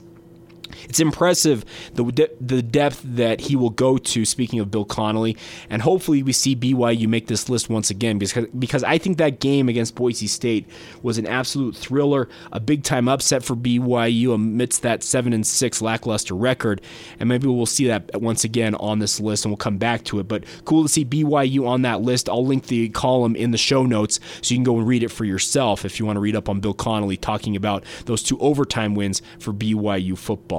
it's 0.89 1.01
impressive 1.01 1.65
the 1.95 2.05
de- 2.05 2.31
the 2.41 2.63
depth 2.63 3.03
that 3.05 3.41
he 3.43 3.57
will 3.57 3.71
go 3.71 3.99
to. 3.99 4.25
Speaking 4.25 4.61
of 4.61 4.71
Bill 4.71 4.85
Connolly, 4.85 5.37
and 5.71 5.83
hopefully 5.83 6.23
we 6.23 6.33
see 6.33 6.57
BYU 6.57 7.09
make 7.09 7.27
this 7.27 7.49
list 7.49 7.69
once 7.69 7.91
again 7.91 8.19
because 8.19 8.47
because 8.59 8.85
I 8.85 8.99
think 8.99 9.19
that 9.19 9.41
game 9.41 9.69
against 9.69 9.95
Boise 9.95 10.27
State 10.27 10.67
was 11.03 11.19
an 11.19 11.27
absolute 11.27 11.77
thriller, 11.77 12.29
a 12.53 12.61
big 12.61 12.83
time 12.83 13.09
upset 13.09 13.43
for 13.43 13.57
BYU 13.57 14.35
amidst 14.35 14.83
that 14.83 15.03
seven 15.03 15.33
and 15.33 15.47
six 15.47 15.81
lackluster 15.81 16.35
record, 16.35 16.81
and 17.19 17.29
maybe 17.29 17.47
we'll 17.47 17.67
see 17.67 17.87
that 17.87 18.21
once 18.21 18.45
again 18.45 18.75
on 18.77 18.99
this 18.99 19.21
list, 19.21 19.45
and 19.45 19.53
we'll 19.53 19.57
come 19.57 19.79
back 19.79 20.05
to 20.05 20.19
it. 20.19 20.29
But 20.29 20.45
cool 20.65 20.83
to 20.83 20.89
see 20.89 21.05
BYU 21.05 21.67
on 21.67 21.83
that 21.83 22.03
list. 22.03 22.29
I'll 22.29 22.47
link 22.47 22.67
the 22.67 22.89
column 22.91 23.37
in 23.37 23.51
the 23.51 23.59
show 23.59 23.85
notes 23.85 24.21
so 24.43 24.55
you 24.55 24.59
can 24.59 24.65
go 24.65 24.79
and 24.79 24.87
read 24.87 25.03
it 25.03 25.11
for 25.11 25.25
yourself 25.25 25.85
if 25.85 25.99
you 25.99 26.07
want 26.07 26.17
to 26.17 26.21
read 26.21 26.37
up 26.37 26.49
on 26.49 26.61
Bill 26.61 26.75
Connolly 26.75 27.17
talking 27.17 27.57
about 27.57 27.85
those 28.07 28.23
two 28.23 28.39
overtime 28.39 28.95
wins 28.95 29.23
for 29.39 29.53
BYU 29.53 30.17
football. 30.17 30.56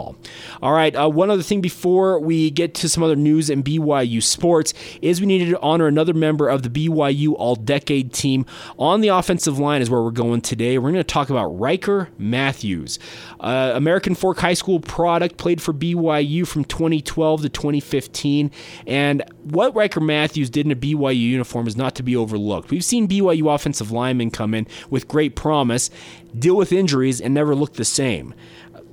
All 0.61 0.73
right, 0.73 0.95
uh, 0.95 1.09
one 1.09 1.29
other 1.29 1.43
thing 1.43 1.61
before 1.61 2.19
we 2.19 2.49
get 2.49 2.73
to 2.75 2.89
some 2.89 3.03
other 3.03 3.15
news 3.15 3.49
in 3.49 3.63
BYU 3.63 4.21
sports 4.21 4.73
is 5.01 5.19
we 5.19 5.27
needed 5.27 5.49
to 5.51 5.59
honor 5.61 5.87
another 5.87 6.13
member 6.13 6.47
of 6.47 6.63
the 6.63 6.69
BYU 6.69 7.33
All 7.37 7.55
Decade 7.55 8.13
team 8.13 8.45
on 8.77 9.01
the 9.01 9.09
offensive 9.09 9.59
line. 9.59 9.81
Is 9.81 9.89
where 9.89 10.01
we're 10.01 10.11
going 10.11 10.41
today. 10.41 10.77
We're 10.77 10.91
going 10.91 10.95
to 10.95 11.03
talk 11.03 11.29
about 11.29 11.47
Ryker 11.59 12.09
Mathews, 12.17 12.99
uh, 13.39 13.71
American 13.75 14.15
Fork 14.15 14.39
High 14.39 14.53
School 14.53 14.79
product, 14.79 15.37
played 15.37 15.61
for 15.61 15.73
BYU 15.73 16.47
from 16.47 16.63
2012 16.65 17.41
to 17.43 17.49
2015, 17.49 18.51
and 18.85 19.23
what 19.43 19.75
Ryker 19.75 20.01
Mathews 20.01 20.49
did 20.49 20.65
in 20.65 20.71
a 20.71 20.75
BYU 20.75 21.19
uniform 21.19 21.67
is 21.67 21.75
not 21.75 21.95
to 21.95 22.03
be 22.03 22.15
overlooked. 22.15 22.71
We've 22.71 22.83
seen 22.83 23.07
BYU 23.07 23.53
offensive 23.53 23.91
linemen 23.91 24.31
come 24.31 24.53
in 24.53 24.67
with 24.89 25.07
great 25.07 25.35
promise, 25.35 25.89
deal 26.37 26.55
with 26.55 26.71
injuries, 26.71 27.21
and 27.21 27.33
never 27.33 27.55
look 27.55 27.73
the 27.73 27.85
same 27.85 28.33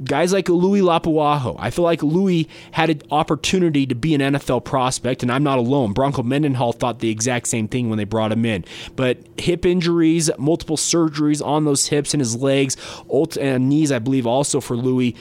guys 0.03 0.33
like 0.33 0.49
Louis 0.49 0.81
Lapuaho. 0.81 1.57
I 1.59 1.71
feel 1.71 1.85
like 1.85 2.03
Louis 2.03 2.49
had 2.73 2.91
an 2.91 3.03
opportunity 3.11 3.87
to 3.87 3.95
be 3.95 4.15
an 4.15 4.21
NFL 4.21 4.65
prospect, 4.65 5.23
and 5.23 5.31
I'm 5.31 5.43
not 5.43 5.59
alone. 5.59 5.93
Bronco 5.93 6.23
Mendenhall 6.23 6.73
thought 6.73 6.99
the 6.99 7.11
exact 7.11 7.49
same 7.49 7.69
thing 7.69 7.89
when 7.89 7.99
they 7.99 8.05
brought 8.05 8.33
him 8.33 8.45
in. 8.45 8.65
But 8.97 9.19
hip 9.39 9.65
injuries, 9.65 10.31
multiple 10.39 10.77
surgeries 10.77 11.45
on 11.45 11.65
those 11.65 11.87
hips 11.87 12.15
and 12.15 12.21
his 12.21 12.37
legs, 12.37 12.77
and 13.41 13.69
knees, 13.69 13.93
I 13.93 13.99
believe, 13.99 14.27
also 14.27 14.61
for 14.61 14.77
Louis, 14.77 15.15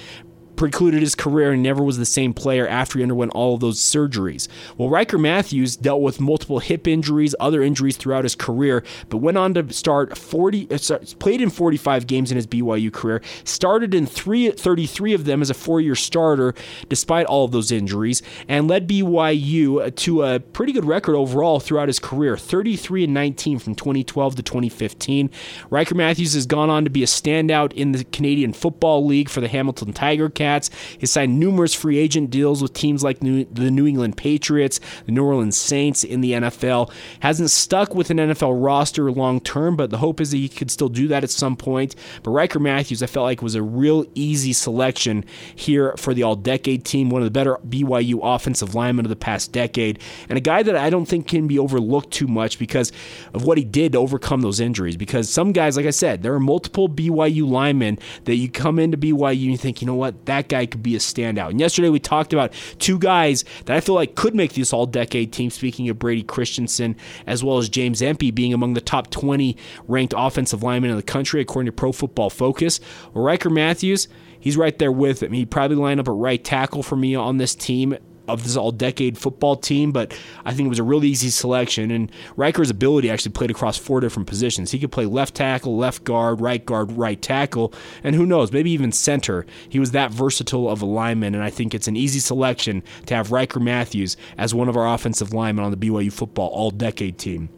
precluded 0.55 1.01
his 1.01 1.15
career 1.15 1.51
and 1.51 1.63
never 1.63 1.83
was 1.83 1.97
the 1.97 2.05
same 2.05 2.33
player 2.33 2.67
after 2.67 2.99
he 2.99 3.03
underwent 3.03 3.31
all 3.33 3.55
of 3.55 3.59
those 3.59 3.79
surgeries. 3.79 4.47
Well, 4.77 4.89
Ryker 4.89 5.17
Mathews 5.17 5.75
dealt 5.75 6.01
with 6.01 6.19
multiple 6.19 6.59
hip 6.59 6.87
injuries, 6.87 7.35
other 7.39 7.61
injuries 7.61 7.97
throughout 7.97 8.23
his 8.23 8.35
career, 8.35 8.83
but 9.09 9.17
went 9.17 9.37
on 9.37 9.53
to 9.55 9.73
start 9.73 10.17
40, 10.17 10.67
uh, 10.71 10.99
played 11.19 11.41
in 11.41 11.49
45 11.49 12.07
games 12.07 12.31
in 12.31 12.35
his 12.35 12.47
BYU 12.47 12.91
career, 12.91 13.21
started 13.43 13.93
in 13.93 14.05
three, 14.05 14.51
33 14.51 15.13
of 15.13 15.25
them 15.25 15.41
as 15.41 15.49
a 15.49 15.53
four 15.53 15.81
year 15.81 15.95
starter 15.95 16.53
despite 16.87 17.25
all 17.25 17.45
of 17.45 17.51
those 17.51 17.71
injuries, 17.71 18.21
and 18.47 18.67
led 18.67 18.87
BYU 18.87 19.93
to 19.95 20.23
a 20.23 20.39
pretty 20.39 20.73
good 20.73 20.85
record 20.85 21.15
overall 21.15 21.59
throughout 21.59 21.87
his 21.87 21.99
career 21.99 22.37
33 22.37 23.05
and 23.05 23.13
19 23.13 23.59
from 23.59 23.75
2012 23.75 24.35
to 24.35 24.43
2015. 24.43 25.29
Ryker 25.69 25.95
Mathews 25.95 26.33
has 26.33 26.45
gone 26.45 26.69
on 26.69 26.83
to 26.83 26.89
be 26.89 27.03
a 27.03 27.07
standout 27.07 27.73
in 27.73 27.91
the 27.91 28.03
Canadian 28.05 28.53
Football 28.53 29.05
League 29.05 29.29
for 29.29 29.41
the 29.41 29.47
Hamilton 29.47 29.93
Tiger 29.93 30.29
Cats 30.29 30.42
Wildcats. 30.43 30.69
He 30.97 31.05
signed 31.05 31.39
numerous 31.39 31.73
free 31.73 31.97
agent 31.97 32.29
deals 32.29 32.61
with 32.61 32.73
teams 32.73 33.03
like 33.03 33.21
New, 33.21 33.45
the 33.45 33.71
New 33.71 33.87
England 33.87 34.17
Patriots, 34.17 34.79
the 35.05 35.11
New 35.11 35.23
Orleans 35.23 35.57
Saints 35.57 36.03
in 36.03 36.21
the 36.21 36.33
NFL. 36.33 36.91
Hasn't 37.21 37.49
stuck 37.49 37.95
with 37.95 38.09
an 38.09 38.17
NFL 38.17 38.63
roster 38.63 39.11
long 39.11 39.39
term, 39.39 39.75
but 39.75 39.89
the 39.89 39.97
hope 39.97 40.19
is 40.19 40.31
that 40.31 40.37
he 40.37 40.49
could 40.49 40.71
still 40.71 40.89
do 40.89 41.07
that 41.07 41.23
at 41.23 41.29
some 41.29 41.55
point. 41.55 41.95
But 42.23 42.31
Ryker 42.31 42.59
Mathews, 42.59 43.01
I 43.01 43.07
felt 43.07 43.25
like 43.25 43.41
was 43.41 43.55
a 43.55 43.63
real 43.63 44.05
easy 44.15 44.53
selection 44.53 45.25
here 45.55 45.95
for 45.97 46.13
the 46.13 46.23
All 46.23 46.35
Decade 46.35 46.85
team, 46.85 47.09
one 47.09 47.21
of 47.21 47.25
the 47.25 47.31
better 47.31 47.57
BYU 47.67 48.19
offensive 48.21 48.75
linemen 48.75 49.05
of 49.05 49.09
the 49.09 49.15
past 49.15 49.51
decade, 49.51 49.99
and 50.29 50.37
a 50.37 50.41
guy 50.41 50.63
that 50.63 50.75
I 50.75 50.89
don't 50.89 51.05
think 51.05 51.27
can 51.27 51.47
be 51.47 51.59
overlooked 51.59 52.11
too 52.11 52.27
much 52.27 52.59
because 52.59 52.91
of 53.33 53.45
what 53.45 53.57
he 53.57 53.63
did 53.63 53.93
to 53.93 53.97
overcome 53.97 54.41
those 54.41 54.59
injuries. 54.59 54.97
Because 54.97 55.29
some 55.29 55.51
guys, 55.51 55.77
like 55.77 55.85
I 55.85 55.91
said, 55.91 56.23
there 56.23 56.33
are 56.33 56.39
multiple 56.39 56.89
BYU 56.89 57.47
linemen 57.47 57.99
that 58.25 58.35
you 58.35 58.49
come 58.49 58.79
into 58.79 58.97
BYU 58.97 59.43
and 59.43 59.51
you 59.51 59.57
think, 59.57 59.81
you 59.81 59.87
know 59.87 59.95
what, 59.95 60.25
that 60.25 60.32
guy 60.41 60.65
could 60.65 60.83
be 60.83 60.95
a 60.95 60.99
standout. 60.99 61.51
And 61.51 61.59
yesterday 61.59 61.89
we 61.89 61.99
talked 61.99 62.33
about 62.33 62.53
two 62.79 62.99
guys 62.99 63.45
that 63.65 63.75
I 63.75 63.79
feel 63.79 63.95
like 63.95 64.15
could 64.15 64.35
make 64.35 64.53
this 64.53 64.73
all 64.73 64.85
decade 64.85 65.31
team, 65.31 65.49
speaking 65.49 65.89
of 65.89 65.99
Brady 65.99 66.23
Christensen 66.23 66.95
as 67.27 67.43
well 67.43 67.57
as 67.57 67.69
James 67.69 68.01
Empey 68.01 68.31
being 68.31 68.53
among 68.53 68.73
the 68.73 68.81
top 68.81 69.09
20 69.09 69.55
ranked 69.87 70.13
offensive 70.15 70.63
linemen 70.63 70.91
in 70.91 70.97
the 70.97 71.03
country, 71.03 71.41
according 71.41 71.67
to 71.67 71.71
Pro 71.75 71.91
Football 71.91 72.29
Focus. 72.29 72.79
Ryker 73.13 73.49
Mathews, 73.49 74.07
he's 74.39 74.57
right 74.57 74.77
there 74.77 74.91
with 74.91 75.23
him. 75.23 75.33
He'd 75.33 75.51
probably 75.51 75.77
line 75.77 75.99
up 75.99 76.07
a 76.07 76.11
right 76.11 76.43
tackle 76.43 76.83
for 76.83 76.95
me 76.95 77.15
on 77.15 77.37
this 77.37 77.55
team 77.55 77.97
of 78.27 78.43
this 78.43 78.55
all 78.55 78.71
decade 78.71 79.17
football 79.17 79.55
team, 79.55 79.91
but 79.91 80.17
I 80.45 80.53
think 80.53 80.67
it 80.67 80.69
was 80.69 80.79
a 80.79 80.83
really 80.83 81.07
easy 81.07 81.29
selection. 81.29 81.91
And 81.91 82.11
Ryker's 82.35 82.69
ability 82.69 83.09
actually 83.09 83.33
played 83.33 83.51
across 83.51 83.77
four 83.77 83.99
different 83.99 84.27
positions. 84.27 84.71
He 84.71 84.79
could 84.79 84.91
play 84.91 85.05
left 85.05 85.35
tackle, 85.35 85.77
left 85.77 86.03
guard, 86.03 86.41
right 86.41 86.65
guard, 86.65 86.91
right 86.93 87.21
tackle, 87.21 87.73
and 88.03 88.15
who 88.15 88.25
knows, 88.25 88.51
maybe 88.51 88.71
even 88.71 88.91
center. 88.91 89.45
He 89.67 89.79
was 89.79 89.91
that 89.91 90.11
versatile 90.11 90.69
of 90.69 90.81
a 90.81 90.85
lineman, 90.85 91.35
and 91.35 91.43
I 91.43 91.49
think 91.49 91.73
it's 91.73 91.87
an 91.87 91.97
easy 91.97 92.19
selection 92.19 92.83
to 93.07 93.15
have 93.15 93.31
Ryker 93.31 93.59
Mathews 93.59 94.17
as 94.37 94.53
one 94.53 94.69
of 94.69 94.77
our 94.77 94.93
offensive 94.93 95.33
linemen 95.33 95.65
on 95.65 95.71
the 95.71 95.77
BYU 95.77 96.11
football 96.11 96.49
all 96.49 96.71
decade 96.71 97.17
team 97.17 97.49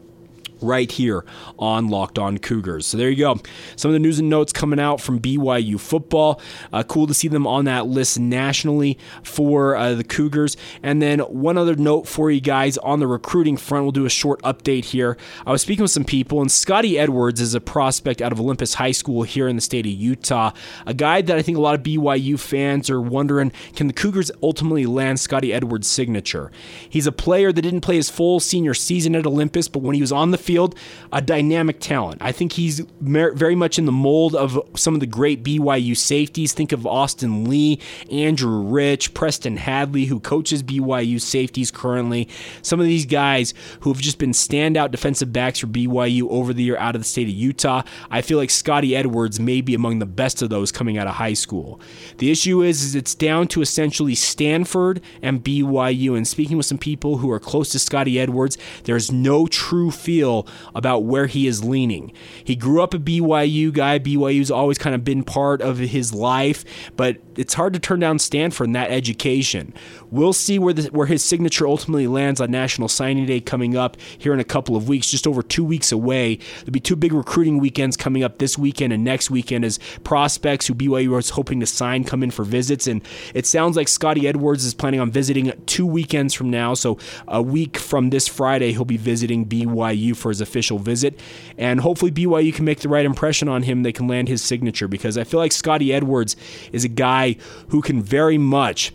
right 0.61 0.91
here 0.91 1.25
on 1.57 1.87
Locked 1.87 2.19
On 2.19 2.37
Cougars. 2.37 2.85
So 2.85 2.97
there 2.97 3.09
you 3.09 3.17
go. 3.17 3.39
Some 3.75 3.89
of 3.89 3.93
the 3.93 3.99
news 3.99 4.19
and 4.19 4.29
notes 4.29 4.53
coming 4.53 4.79
out 4.79 5.01
from 5.01 5.19
BYU 5.19 5.79
football. 5.79 6.41
Uh, 6.71 6.83
cool 6.83 7.07
to 7.07 7.13
see 7.13 7.27
them 7.27 7.47
on 7.47 7.65
that 7.65 7.87
list 7.87 8.19
nationally 8.19 8.97
for 9.23 9.75
uh, 9.75 9.93
the 9.93 10.03
Cougars. 10.03 10.57
And 10.83 11.01
then 11.01 11.19
one 11.19 11.57
other 11.57 11.75
note 11.75 12.07
for 12.07 12.31
you 12.31 12.41
guys 12.41 12.77
on 12.79 12.99
the 12.99 13.07
recruiting 13.07 13.57
front. 13.57 13.85
We'll 13.85 13.91
do 13.91 14.05
a 14.05 14.09
short 14.09 14.41
update 14.41 14.85
here. 14.85 15.17
I 15.45 15.51
was 15.51 15.61
speaking 15.61 15.83
with 15.83 15.91
some 15.91 16.05
people, 16.05 16.41
and 16.41 16.51
Scotty 16.51 16.97
Edwards 16.97 17.41
is 17.41 17.53
a 17.53 17.61
prospect 17.61 18.21
out 18.21 18.31
of 18.31 18.39
Olympus 18.39 18.75
High 18.75 18.91
School 18.91 19.23
here 19.23 19.47
in 19.47 19.55
the 19.55 19.61
state 19.61 19.85
of 19.85 19.91
Utah. 19.91 20.51
A 20.85 20.93
guy 20.93 21.21
that 21.21 21.37
I 21.37 21.41
think 21.41 21.57
a 21.57 21.61
lot 21.61 21.75
of 21.75 21.83
BYU 21.83 22.39
fans 22.39 22.89
are 22.89 23.01
wondering 23.01 23.51
can 23.75 23.87
the 23.87 23.93
Cougars 23.93 24.31
ultimately 24.41 24.85
land 24.85 25.19
Scotty 25.19 25.53
Edwards' 25.53 25.87
signature? 25.87 26.51
He's 26.89 27.07
a 27.07 27.11
player 27.11 27.51
that 27.51 27.61
didn't 27.61 27.81
play 27.81 27.95
his 27.95 28.09
full 28.09 28.39
senior 28.39 28.73
season 28.73 29.15
at 29.15 29.25
Olympus, 29.25 29.67
but 29.67 29.83
when 29.83 29.95
he 29.95 30.01
was 30.01 30.11
on 30.11 30.31
the 30.31 30.37
field, 30.45 30.75
a 31.11 31.21
dynamic 31.21 31.79
talent. 31.79 32.21
I 32.21 32.31
think 32.31 32.53
he's 32.53 32.81
very 33.01 33.55
much 33.55 33.79
in 33.79 33.85
the 33.85 33.91
mold 33.91 34.35
of 34.35 34.59
some 34.75 34.93
of 34.93 34.99
the 34.99 35.07
great 35.07 35.43
BYU 35.43 35.97
safeties. 35.97 36.53
Think 36.53 36.71
of 36.71 36.85
Austin 36.85 37.49
Lee, 37.49 37.79
Andrew 38.11 38.61
Rich, 38.61 39.13
Preston 39.13 39.57
Hadley, 39.57 40.05
who 40.05 40.19
coaches 40.19 40.61
BYU 40.63 41.19
safeties 41.19 41.71
currently. 41.71 42.29
Some 42.61 42.79
of 42.79 42.85
these 42.85 43.05
guys 43.05 43.53
who 43.81 43.91
have 43.91 44.01
just 44.01 44.19
been 44.19 44.31
standout 44.31 44.91
defensive 44.91 45.33
backs 45.33 45.59
for 45.59 45.67
BYU 45.67 46.29
over 46.29 46.53
the 46.53 46.63
year 46.63 46.77
out 46.77 46.95
of 46.95 47.01
the 47.01 47.07
state 47.07 47.27
of 47.27 47.33
Utah. 47.33 47.81
I 48.11 48.21
feel 48.21 48.37
like 48.37 48.49
Scotty 48.49 48.95
Edwards 48.95 49.39
may 49.39 49.61
be 49.61 49.73
among 49.73 49.99
the 49.99 50.05
best 50.05 50.41
of 50.41 50.49
those 50.49 50.71
coming 50.71 50.97
out 50.97 51.07
of 51.07 51.15
high 51.15 51.33
school. 51.33 51.79
The 52.19 52.31
issue 52.31 52.61
is, 52.61 52.83
is 52.83 52.95
it's 52.95 53.15
down 53.15 53.47
to 53.49 53.61
essentially 53.61 54.15
Stanford 54.15 55.01
and 55.21 55.43
BYU. 55.43 56.15
And 56.15 56.27
speaking 56.27 56.57
with 56.57 56.65
some 56.65 56.77
people 56.77 57.17
who 57.17 57.31
are 57.31 57.39
close 57.39 57.69
to 57.69 57.79
Scotty 57.79 58.19
Edwards, 58.19 58.57
there's 58.83 59.11
no 59.11 59.47
true 59.47 59.91
feel 59.91 60.34
feel 60.43 60.53
about 60.73 60.99
where 60.99 61.27
he 61.27 61.47
is 61.47 61.63
leaning. 61.63 62.11
He 62.43 62.55
grew 62.55 62.81
up 62.81 62.93
a 62.93 62.99
BYU 62.99 63.71
guy. 63.71 63.99
BYU's 63.99 64.51
always 64.51 64.77
kind 64.77 64.95
of 64.95 65.03
been 65.03 65.23
part 65.23 65.61
of 65.61 65.77
his 65.77 66.13
life, 66.13 66.63
but 66.95 67.17
it's 67.35 67.53
hard 67.53 67.73
to 67.73 67.79
turn 67.79 67.99
down 67.99 68.19
Stanford 68.19 68.67
in 68.67 68.73
that 68.73 68.91
education. 68.91 69.73
We'll 70.11 70.33
see 70.33 70.59
where 70.59 70.73
the, 70.73 70.83
where 70.91 71.07
his 71.07 71.23
signature 71.23 71.67
ultimately 71.67 72.07
lands 72.07 72.39
on 72.39 72.51
National 72.51 72.87
Signing 72.87 73.25
Day 73.25 73.39
coming 73.39 73.75
up 73.75 73.97
here 74.17 74.33
in 74.33 74.39
a 74.39 74.45
couple 74.45 74.75
of 74.75 74.87
weeks, 74.87 75.09
just 75.09 75.27
over 75.27 75.41
two 75.41 75.63
weeks 75.63 75.91
away. 75.91 76.37
There'll 76.59 76.71
be 76.71 76.79
two 76.79 76.95
big 76.95 77.13
recruiting 77.13 77.59
weekends 77.59 77.97
coming 77.97 78.23
up 78.23 78.37
this 78.37 78.57
weekend 78.57 78.93
and 78.93 79.03
next 79.03 79.29
weekend 79.29 79.65
as 79.65 79.79
prospects 80.03 80.67
who 80.67 80.75
BYU 80.75 81.09
was 81.09 81.31
hoping 81.31 81.59
to 81.59 81.65
sign 81.65 82.03
come 82.03 82.23
in 82.23 82.31
for 82.31 82.43
visits. 82.43 82.87
And 82.87 83.01
it 83.33 83.45
sounds 83.45 83.75
like 83.75 83.87
Scotty 83.87 84.27
Edwards 84.27 84.65
is 84.65 84.73
planning 84.73 84.99
on 84.99 85.11
visiting 85.11 85.51
two 85.65 85.85
weekends 85.85 86.33
from 86.33 86.49
now. 86.49 86.73
So 86.73 86.97
a 87.27 87.41
week 87.41 87.77
from 87.77 88.09
this 88.09 88.27
Friday, 88.27 88.71
he'll 88.71 88.85
be 88.85 88.97
visiting 88.97 89.45
BYU 89.45 90.15
for 90.25 90.31
his 90.31 90.41
official 90.41 90.79
visit. 90.79 91.19
And 91.55 91.81
hopefully 91.81 92.09
BYU 92.09 92.51
can 92.51 92.65
make 92.65 92.79
the 92.79 92.89
right 92.89 93.05
impression 93.05 93.47
on 93.47 93.61
him. 93.61 93.83
They 93.83 93.91
can 93.91 94.07
land 94.07 94.27
his 94.27 94.41
signature 94.41 94.87
because 94.87 95.19
I 95.19 95.23
feel 95.23 95.39
like 95.39 95.51
Scotty 95.51 95.93
Edwards 95.93 96.35
is 96.71 96.83
a 96.83 96.87
guy 96.87 97.35
who 97.67 97.83
can 97.83 98.01
very 98.01 98.39
much 98.39 98.91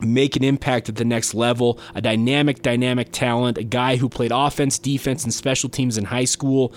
make 0.00 0.36
an 0.36 0.44
impact 0.44 0.88
at 0.88 0.96
the 0.96 1.04
next 1.04 1.34
level, 1.34 1.78
a 1.94 2.00
dynamic, 2.00 2.62
dynamic 2.62 3.12
talent, 3.12 3.58
a 3.58 3.64
guy 3.64 3.96
who 3.96 4.08
played 4.08 4.32
offense, 4.34 4.78
defense, 4.78 5.24
and 5.24 5.32
special 5.32 5.68
teams 5.68 5.96
in 5.96 6.04
high 6.04 6.24
school. 6.24 6.72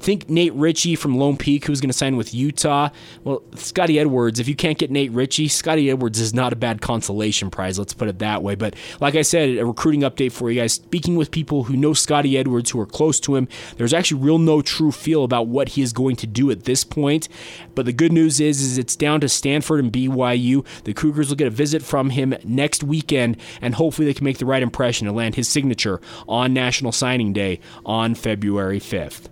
Think 0.00 0.28
Nate 0.28 0.52
Ritchie 0.52 0.96
from 0.96 1.16
Lone 1.16 1.36
Peak, 1.36 1.64
who's 1.64 1.80
going 1.80 1.88
to 1.88 1.96
sign 1.96 2.16
with 2.16 2.34
Utah. 2.34 2.90
Well, 3.22 3.42
Scotty 3.54 3.98
Edwards, 3.98 4.38
if 4.38 4.48
you 4.48 4.54
can't 4.54 4.76
get 4.76 4.90
Nate 4.90 5.12
Ritchie, 5.12 5.48
Scotty 5.48 5.90
Edwards 5.90 6.20
is 6.20 6.34
not 6.34 6.52
a 6.52 6.56
bad 6.56 6.82
consolation 6.82 7.50
prize, 7.50 7.78
let's 7.78 7.94
put 7.94 8.08
it 8.08 8.18
that 8.18 8.42
way. 8.42 8.54
But 8.54 8.74
like 9.00 9.14
I 9.14 9.22
said, 9.22 9.56
a 9.56 9.64
recruiting 9.64 10.02
update 10.02 10.32
for 10.32 10.50
you 10.50 10.60
guys. 10.60 10.74
Speaking 10.74 11.16
with 11.16 11.30
people 11.30 11.64
who 11.64 11.76
know 11.76 11.94
Scotty 11.94 12.36
Edwards, 12.36 12.70
who 12.70 12.80
are 12.80 12.86
close 12.86 13.18
to 13.20 13.34
him, 13.34 13.48
there's 13.76 13.94
actually 13.94 14.20
real 14.20 14.38
no 14.38 14.60
true 14.60 14.92
feel 14.92 15.24
about 15.24 15.46
what 15.46 15.70
he 15.70 15.82
is 15.82 15.92
going 15.92 16.16
to 16.16 16.26
do 16.26 16.50
at 16.50 16.64
this 16.64 16.84
point. 16.84 17.28
But 17.74 17.86
the 17.86 17.92
good 17.92 18.12
news 18.12 18.40
is, 18.40 18.60
is 18.60 18.76
it's 18.76 18.96
down 18.96 19.20
to 19.22 19.28
Stanford 19.28 19.82
and 19.82 19.92
BYU. 19.92 20.66
The 20.84 20.92
Cougars 20.92 21.28
will 21.28 21.36
get 21.36 21.46
a 21.46 21.50
visit 21.50 21.82
from 21.82 22.10
him 22.10 22.34
next 22.44 22.63
weekend, 22.82 23.36
and 23.60 23.74
hopefully 23.74 24.06
they 24.06 24.14
can 24.14 24.24
make 24.24 24.38
the 24.38 24.46
right 24.46 24.62
impression 24.62 25.06
and 25.06 25.16
land 25.16 25.34
his 25.34 25.48
signature 25.48 26.00
on 26.28 26.52
National 26.54 26.92
Signing 26.92 27.32
Day 27.32 27.60
on 27.84 28.14
February 28.14 28.80
5th. 28.80 29.28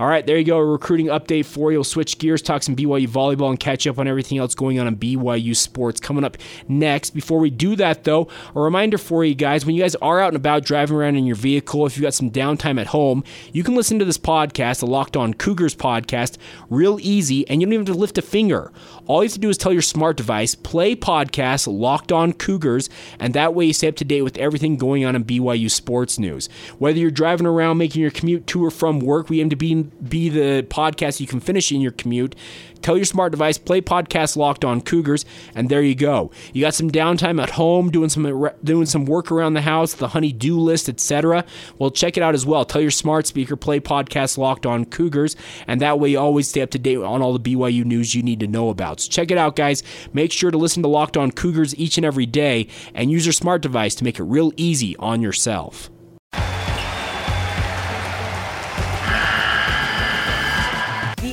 All 0.00 0.06
right, 0.06 0.26
there 0.26 0.38
you 0.38 0.44
go. 0.44 0.56
A 0.56 0.64
recruiting 0.64 1.08
update 1.08 1.44
for 1.44 1.70
you. 1.70 1.76
We'll 1.76 1.84
switch 1.84 2.16
gears, 2.16 2.40
talk 2.40 2.62
some 2.62 2.74
BYU 2.74 3.06
volleyball, 3.06 3.50
and 3.50 3.60
catch 3.60 3.86
up 3.86 3.98
on 3.98 4.08
everything 4.08 4.38
else 4.38 4.54
going 4.54 4.80
on 4.80 4.86
in 4.86 4.96
BYU 4.96 5.54
sports 5.54 6.00
coming 6.00 6.24
up 6.24 6.38
next. 6.68 7.10
Before 7.10 7.38
we 7.38 7.50
do 7.50 7.76
that, 7.76 8.04
though, 8.04 8.26
a 8.54 8.60
reminder 8.62 8.96
for 8.96 9.26
you 9.26 9.34
guys 9.34 9.66
when 9.66 9.74
you 9.74 9.82
guys 9.82 9.94
are 9.96 10.18
out 10.18 10.28
and 10.28 10.36
about 10.36 10.64
driving 10.64 10.96
around 10.96 11.16
in 11.16 11.26
your 11.26 11.36
vehicle, 11.36 11.84
if 11.84 11.98
you've 11.98 12.04
got 12.04 12.14
some 12.14 12.30
downtime 12.30 12.80
at 12.80 12.86
home, 12.86 13.22
you 13.52 13.62
can 13.62 13.74
listen 13.74 13.98
to 13.98 14.06
this 14.06 14.16
podcast, 14.16 14.80
the 14.80 14.86
Locked 14.86 15.18
On 15.18 15.34
Cougars 15.34 15.76
podcast, 15.76 16.38
real 16.70 16.98
easy, 17.02 17.46
and 17.50 17.60
you 17.60 17.66
don't 17.66 17.74
even 17.74 17.86
have 17.86 17.94
to 17.94 18.00
lift 18.00 18.16
a 18.16 18.22
finger. 18.22 18.72
All 19.06 19.22
you 19.22 19.28
have 19.28 19.34
to 19.34 19.38
do 19.38 19.50
is 19.50 19.58
tell 19.58 19.74
your 19.74 19.82
smart 19.82 20.16
device, 20.16 20.54
play 20.54 20.96
podcast 20.96 21.66
Locked 21.70 22.10
On 22.10 22.32
Cougars, 22.32 22.88
and 23.18 23.34
that 23.34 23.52
way 23.52 23.66
you 23.66 23.74
stay 23.74 23.88
up 23.88 23.96
to 23.96 24.06
date 24.06 24.22
with 24.22 24.38
everything 24.38 24.78
going 24.78 25.04
on 25.04 25.14
in 25.14 25.24
BYU 25.24 25.70
sports 25.70 26.18
news. 26.18 26.48
Whether 26.78 26.98
you're 26.98 27.10
driving 27.10 27.46
around 27.46 27.76
making 27.76 28.00
your 28.00 28.10
commute 28.10 28.46
to 28.46 28.64
or 28.64 28.70
from 28.70 29.00
work, 29.00 29.28
we 29.28 29.42
aim 29.42 29.50
to 29.50 29.56
be 29.56 29.89
be 30.08 30.28
the 30.28 30.66
podcast 30.68 31.20
you 31.20 31.26
can 31.26 31.40
finish 31.40 31.72
in 31.72 31.80
your 31.80 31.92
commute. 31.92 32.34
Tell 32.82 32.96
your 32.96 33.04
smart 33.04 33.32
device, 33.32 33.58
play 33.58 33.82
podcast 33.82 34.36
Locked 34.36 34.64
On 34.64 34.80
Cougars, 34.80 35.26
and 35.54 35.68
there 35.68 35.82
you 35.82 35.94
go. 35.94 36.30
You 36.54 36.62
got 36.62 36.74
some 36.74 36.90
downtime 36.90 37.42
at 37.42 37.50
home, 37.50 37.90
doing 37.90 38.08
some 38.08 38.50
doing 38.64 38.86
some 38.86 39.04
work 39.04 39.30
around 39.30 39.54
the 39.54 39.60
house, 39.60 39.92
the 39.92 40.08
honey 40.08 40.32
do 40.32 40.58
list, 40.58 40.88
etc. 40.88 41.44
Well, 41.78 41.90
check 41.90 42.16
it 42.16 42.22
out 42.22 42.34
as 42.34 42.46
well. 42.46 42.64
Tell 42.64 42.80
your 42.80 42.90
smart 42.90 43.26
speaker, 43.26 43.54
play 43.56 43.80
podcast 43.80 44.38
Locked 44.38 44.64
On 44.64 44.84
Cougars, 44.86 45.36
and 45.66 45.80
that 45.80 46.00
way 46.00 46.10
you 46.10 46.18
always 46.18 46.48
stay 46.48 46.62
up 46.62 46.70
to 46.70 46.78
date 46.78 46.96
on 46.96 47.20
all 47.20 47.36
the 47.36 47.54
BYU 47.54 47.84
news 47.84 48.14
you 48.14 48.22
need 48.22 48.40
to 48.40 48.46
know 48.46 48.70
about. 48.70 49.00
So 49.00 49.10
check 49.10 49.30
it 49.30 49.36
out, 49.36 49.56
guys. 49.56 49.82
Make 50.14 50.32
sure 50.32 50.50
to 50.50 50.58
listen 50.58 50.82
to 50.82 50.88
Locked 50.88 51.18
On 51.18 51.30
Cougars 51.30 51.76
each 51.76 51.98
and 51.98 52.06
every 52.06 52.26
day, 52.26 52.66
and 52.94 53.10
use 53.10 53.26
your 53.26 53.34
smart 53.34 53.60
device 53.60 53.94
to 53.96 54.04
make 54.04 54.18
it 54.18 54.24
real 54.24 54.52
easy 54.56 54.96
on 54.96 55.20
yourself. 55.20 55.90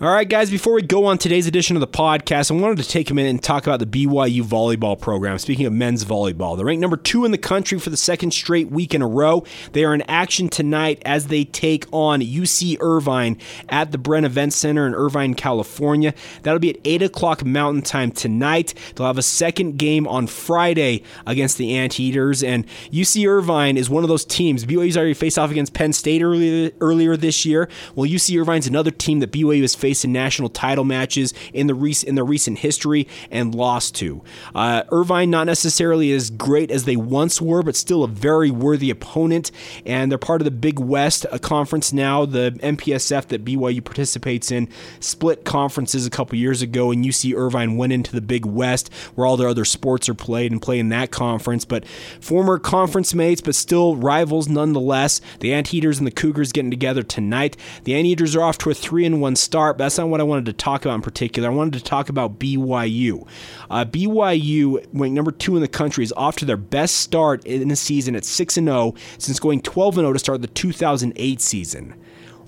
All 0.00 0.10
right, 0.10 0.28
guys, 0.28 0.50
before 0.50 0.72
we 0.72 0.82
go 0.82 1.04
on 1.04 1.18
today's 1.18 1.46
edition 1.46 1.76
of 1.76 1.80
the 1.80 1.86
podcast, 1.86 2.50
I 2.50 2.54
wanted 2.54 2.78
to 2.78 2.88
take 2.88 3.12
a 3.12 3.14
minute 3.14 3.30
and 3.30 3.40
talk 3.40 3.64
about 3.64 3.78
the 3.78 3.86
BYU 3.86 4.42
volleyball 4.42 5.00
program. 5.00 5.38
Speaking 5.38 5.66
of 5.66 5.72
men's 5.72 6.04
volleyball, 6.04 6.56
they're 6.56 6.66
ranked 6.66 6.80
number 6.80 6.96
two 6.96 7.24
in 7.24 7.30
the 7.30 7.38
country 7.38 7.78
for 7.78 7.90
the 7.90 7.96
second 7.96 8.32
straight 8.32 8.72
week 8.72 8.92
in 8.92 9.02
a 9.02 9.06
row. 9.06 9.44
They 9.70 9.84
are 9.84 9.94
in 9.94 10.02
action 10.08 10.48
tonight 10.48 11.00
as 11.04 11.28
they 11.28 11.44
take 11.44 11.86
on 11.92 12.22
UC 12.22 12.78
Irvine 12.80 13.38
at 13.68 13.92
the 13.92 13.98
Bren 13.98 14.24
Event 14.24 14.52
Center 14.52 14.84
in 14.84 14.96
Irvine, 14.96 15.34
California. 15.34 16.12
That'll 16.42 16.58
be 16.58 16.70
at 16.70 16.80
8 16.84 17.02
o'clock 17.02 17.44
Mountain 17.44 17.82
Time 17.82 18.10
tonight. 18.10 18.74
They'll 18.96 19.06
have 19.06 19.16
a 19.16 19.22
second 19.22 19.78
game 19.78 20.08
on 20.08 20.26
Friday 20.26 21.04
against 21.24 21.56
the 21.56 21.76
Anteaters. 21.76 22.42
And 22.42 22.66
UC 22.90 23.28
Irvine 23.28 23.76
is 23.76 23.88
one 23.88 24.02
of 24.02 24.08
those 24.08 24.24
teams. 24.24 24.64
BYU's 24.64 24.96
already 24.96 25.14
faced 25.14 25.38
off 25.38 25.52
against 25.52 25.72
Penn 25.72 25.92
State 25.92 26.20
earlier, 26.20 26.72
earlier 26.80 27.16
this 27.16 27.46
year. 27.46 27.68
Well, 27.94 28.10
UC 28.10 28.36
Irvine's 28.40 28.66
another 28.66 28.90
team 28.90 29.20
that 29.20 29.30
BYU 29.30 29.60
has 29.60 29.76
faced 29.84 30.02
in 30.02 30.12
national 30.12 30.48
title 30.48 30.82
matches 30.82 31.34
in 31.52 31.66
the 31.66 31.74
rec- 31.74 32.04
in 32.04 32.14
the 32.14 32.24
recent 32.24 32.60
history 32.60 33.06
and 33.30 33.54
lost 33.54 33.94
to. 33.94 34.22
Uh, 34.54 34.82
Irvine 34.90 35.28
not 35.28 35.46
necessarily 35.46 36.10
as 36.10 36.30
great 36.30 36.70
as 36.70 36.86
they 36.86 36.96
once 36.96 37.38
were, 37.38 37.62
but 37.62 37.76
still 37.76 38.02
a 38.02 38.08
very 38.08 38.50
worthy 38.50 38.88
opponent. 38.88 39.50
And 39.84 40.10
they're 40.10 40.16
part 40.16 40.40
of 40.40 40.46
the 40.46 40.50
Big 40.50 40.78
West 40.78 41.26
conference 41.42 41.92
now. 41.92 42.24
The 42.24 42.58
MPSF 42.62 43.28
that 43.28 43.44
BYU 43.44 43.84
participates 43.84 44.50
in 44.50 44.70
split 45.00 45.44
conferences 45.44 46.06
a 46.06 46.10
couple 46.10 46.38
years 46.38 46.62
ago, 46.62 46.90
and 46.90 47.04
UC 47.04 47.36
Irvine 47.36 47.76
went 47.76 47.92
into 47.92 48.12
the 48.12 48.22
Big 48.22 48.46
West 48.46 48.90
where 49.14 49.26
all 49.26 49.36
their 49.36 49.48
other 49.48 49.66
sports 49.66 50.08
are 50.08 50.14
played 50.14 50.50
and 50.50 50.62
play 50.62 50.78
in 50.78 50.88
that 50.88 51.10
conference. 51.10 51.66
But 51.66 51.86
former 52.20 52.58
conference 52.58 53.12
mates, 53.12 53.42
but 53.42 53.54
still 53.54 53.96
rivals 53.96 54.48
nonetheless. 54.48 55.20
The 55.40 55.52
Anteaters 55.52 55.98
and 55.98 56.06
the 56.06 56.10
Cougars 56.10 56.52
getting 56.52 56.70
together 56.70 57.02
tonight. 57.02 57.58
The 57.82 57.94
Anteaters 57.94 58.34
are 58.34 58.42
off 58.42 58.56
to 58.58 58.70
a 58.70 58.74
three 58.74 59.04
and 59.04 59.20
one 59.20 59.36
start. 59.36 59.73
But 59.74 59.84
that's 59.84 59.98
not 59.98 60.08
what 60.08 60.20
I 60.20 60.24
wanted 60.24 60.46
to 60.46 60.52
talk 60.52 60.84
about 60.84 60.94
in 60.94 61.02
particular. 61.02 61.50
I 61.50 61.52
wanted 61.52 61.74
to 61.78 61.84
talk 61.84 62.08
about 62.08 62.38
BYU. 62.38 63.26
Uh, 63.68 63.84
BYU, 63.84 64.86
ranked 64.92 65.14
number 65.14 65.32
two 65.32 65.56
in 65.56 65.62
the 65.62 65.68
country, 65.68 66.04
is 66.04 66.12
off 66.16 66.36
to 66.36 66.44
their 66.44 66.56
best 66.56 66.96
start 66.96 67.44
in 67.44 67.68
the 67.68 67.76
season 67.76 68.14
at 68.14 68.24
6 68.24 68.54
0 68.54 68.94
since 69.18 69.40
going 69.40 69.60
12 69.60 69.96
0 69.96 70.12
to 70.12 70.18
start 70.18 70.42
the 70.42 70.48
2008 70.48 71.40
season. 71.40 71.94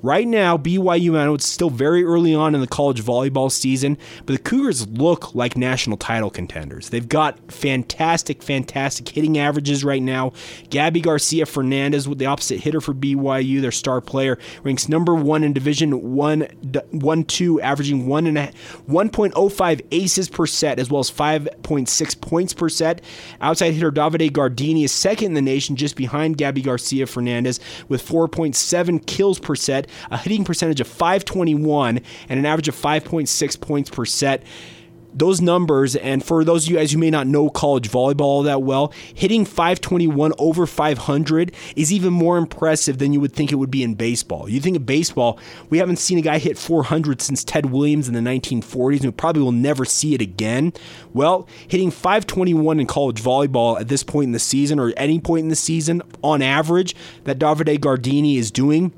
Right 0.02 0.28
now, 0.28 0.58
BYU, 0.58 1.18
I 1.18 1.24
know 1.24 1.34
it's 1.34 1.48
still 1.48 1.70
very 1.70 2.04
early 2.04 2.34
on 2.34 2.54
in 2.54 2.60
the 2.60 2.66
college 2.66 3.02
volleyball 3.02 3.50
season, 3.50 3.96
but 4.24 4.34
the 4.34 4.42
Cougars 4.42 4.86
look 4.88 5.34
like 5.34 5.56
national 5.56 5.96
title 5.96 6.30
contenders. 6.30 6.90
They've 6.90 7.08
got 7.08 7.50
fantastic, 7.50 8.42
fantastic 8.42 9.08
hitting 9.08 9.38
averages 9.38 9.84
right 9.84 10.02
now. 10.02 10.30
Gabi 10.68 11.02
Garcia 11.02 11.46
Fernandez, 11.46 12.06
with 12.06 12.18
the 12.18 12.26
opposite 12.26 12.60
hitter 12.60 12.80
for 12.80 12.92
BYU, 12.92 13.60
their 13.60 13.72
star 13.72 14.00
player, 14.00 14.38
ranks 14.62 14.88
number 14.88 15.14
one 15.14 15.42
in 15.42 15.52
Division 15.52 16.14
One, 16.14 16.42
one 16.90 17.24
two, 17.24 17.60
averaging 17.60 18.06
one 18.06 18.26
and 18.26 18.38
a, 18.38 18.52
1.05 18.88 19.86
aces 19.90 20.28
per 20.28 20.46
set, 20.46 20.78
as 20.78 20.90
well 20.90 21.00
as 21.00 21.10
5.6 21.10 22.20
points 22.20 22.52
per 22.52 22.68
set. 22.68 23.00
Outside 23.40 23.72
hitter 23.72 23.90
Davide 23.90 24.30
Gardini 24.30 24.84
is 24.84 24.92
second 24.92 25.28
in 25.28 25.34
the 25.34 25.42
nation, 25.42 25.74
just 25.74 25.96
behind 25.96 26.36
Gabi 26.36 26.62
Garcia 26.62 27.06
Fernandez, 27.06 27.60
with 27.88 28.06
4.7 28.06 29.04
kills 29.06 29.38
per 29.38 29.54
set 29.54 29.85
a 30.10 30.18
hitting 30.18 30.44
percentage 30.44 30.80
of 30.80 30.88
521, 30.88 32.00
and 32.28 32.38
an 32.38 32.46
average 32.46 32.68
of 32.68 32.74
5.6 32.74 33.60
points 33.60 33.90
per 33.90 34.04
set 34.04 34.42
those 35.16 35.40
numbers, 35.40 35.96
and 35.96 36.22
for 36.22 36.44
those 36.44 36.64
of 36.64 36.70
you 36.70 36.76
guys 36.76 36.92
who 36.92 36.98
may 36.98 37.10
not 37.10 37.26
know 37.26 37.48
college 37.48 37.90
volleyball 37.90 38.26
all 38.26 38.42
that 38.42 38.62
well, 38.62 38.92
hitting 39.14 39.46
521 39.46 40.32
over 40.38 40.66
500 40.66 41.54
is 41.74 41.90
even 41.90 42.12
more 42.12 42.36
impressive 42.36 42.98
than 42.98 43.14
you 43.14 43.20
would 43.20 43.32
think 43.32 43.50
it 43.50 43.54
would 43.54 43.70
be 43.70 43.82
in 43.82 43.94
baseball. 43.94 44.48
You 44.48 44.60
think 44.60 44.76
of 44.76 44.84
baseball, 44.84 45.38
we 45.70 45.78
haven't 45.78 45.96
seen 45.96 46.18
a 46.18 46.22
guy 46.22 46.38
hit 46.38 46.58
400 46.58 47.22
since 47.22 47.44
Ted 47.44 47.66
Williams 47.66 48.08
in 48.08 48.14
the 48.14 48.20
1940s, 48.20 48.96
and 48.96 49.06
we 49.06 49.10
probably 49.12 49.42
will 49.42 49.52
never 49.52 49.86
see 49.86 50.14
it 50.14 50.20
again. 50.20 50.74
Well, 51.14 51.48
hitting 51.66 51.90
521 51.90 52.78
in 52.78 52.86
college 52.86 53.22
volleyball 53.22 53.80
at 53.80 53.88
this 53.88 54.02
point 54.02 54.26
in 54.26 54.32
the 54.32 54.38
season, 54.38 54.78
or 54.78 54.92
any 54.98 55.18
point 55.18 55.44
in 55.44 55.48
the 55.48 55.56
season, 55.56 56.02
on 56.22 56.42
average, 56.42 56.94
that 57.24 57.38
Davide 57.38 57.78
Gardini 57.78 58.36
is 58.36 58.50
doing 58.50 58.92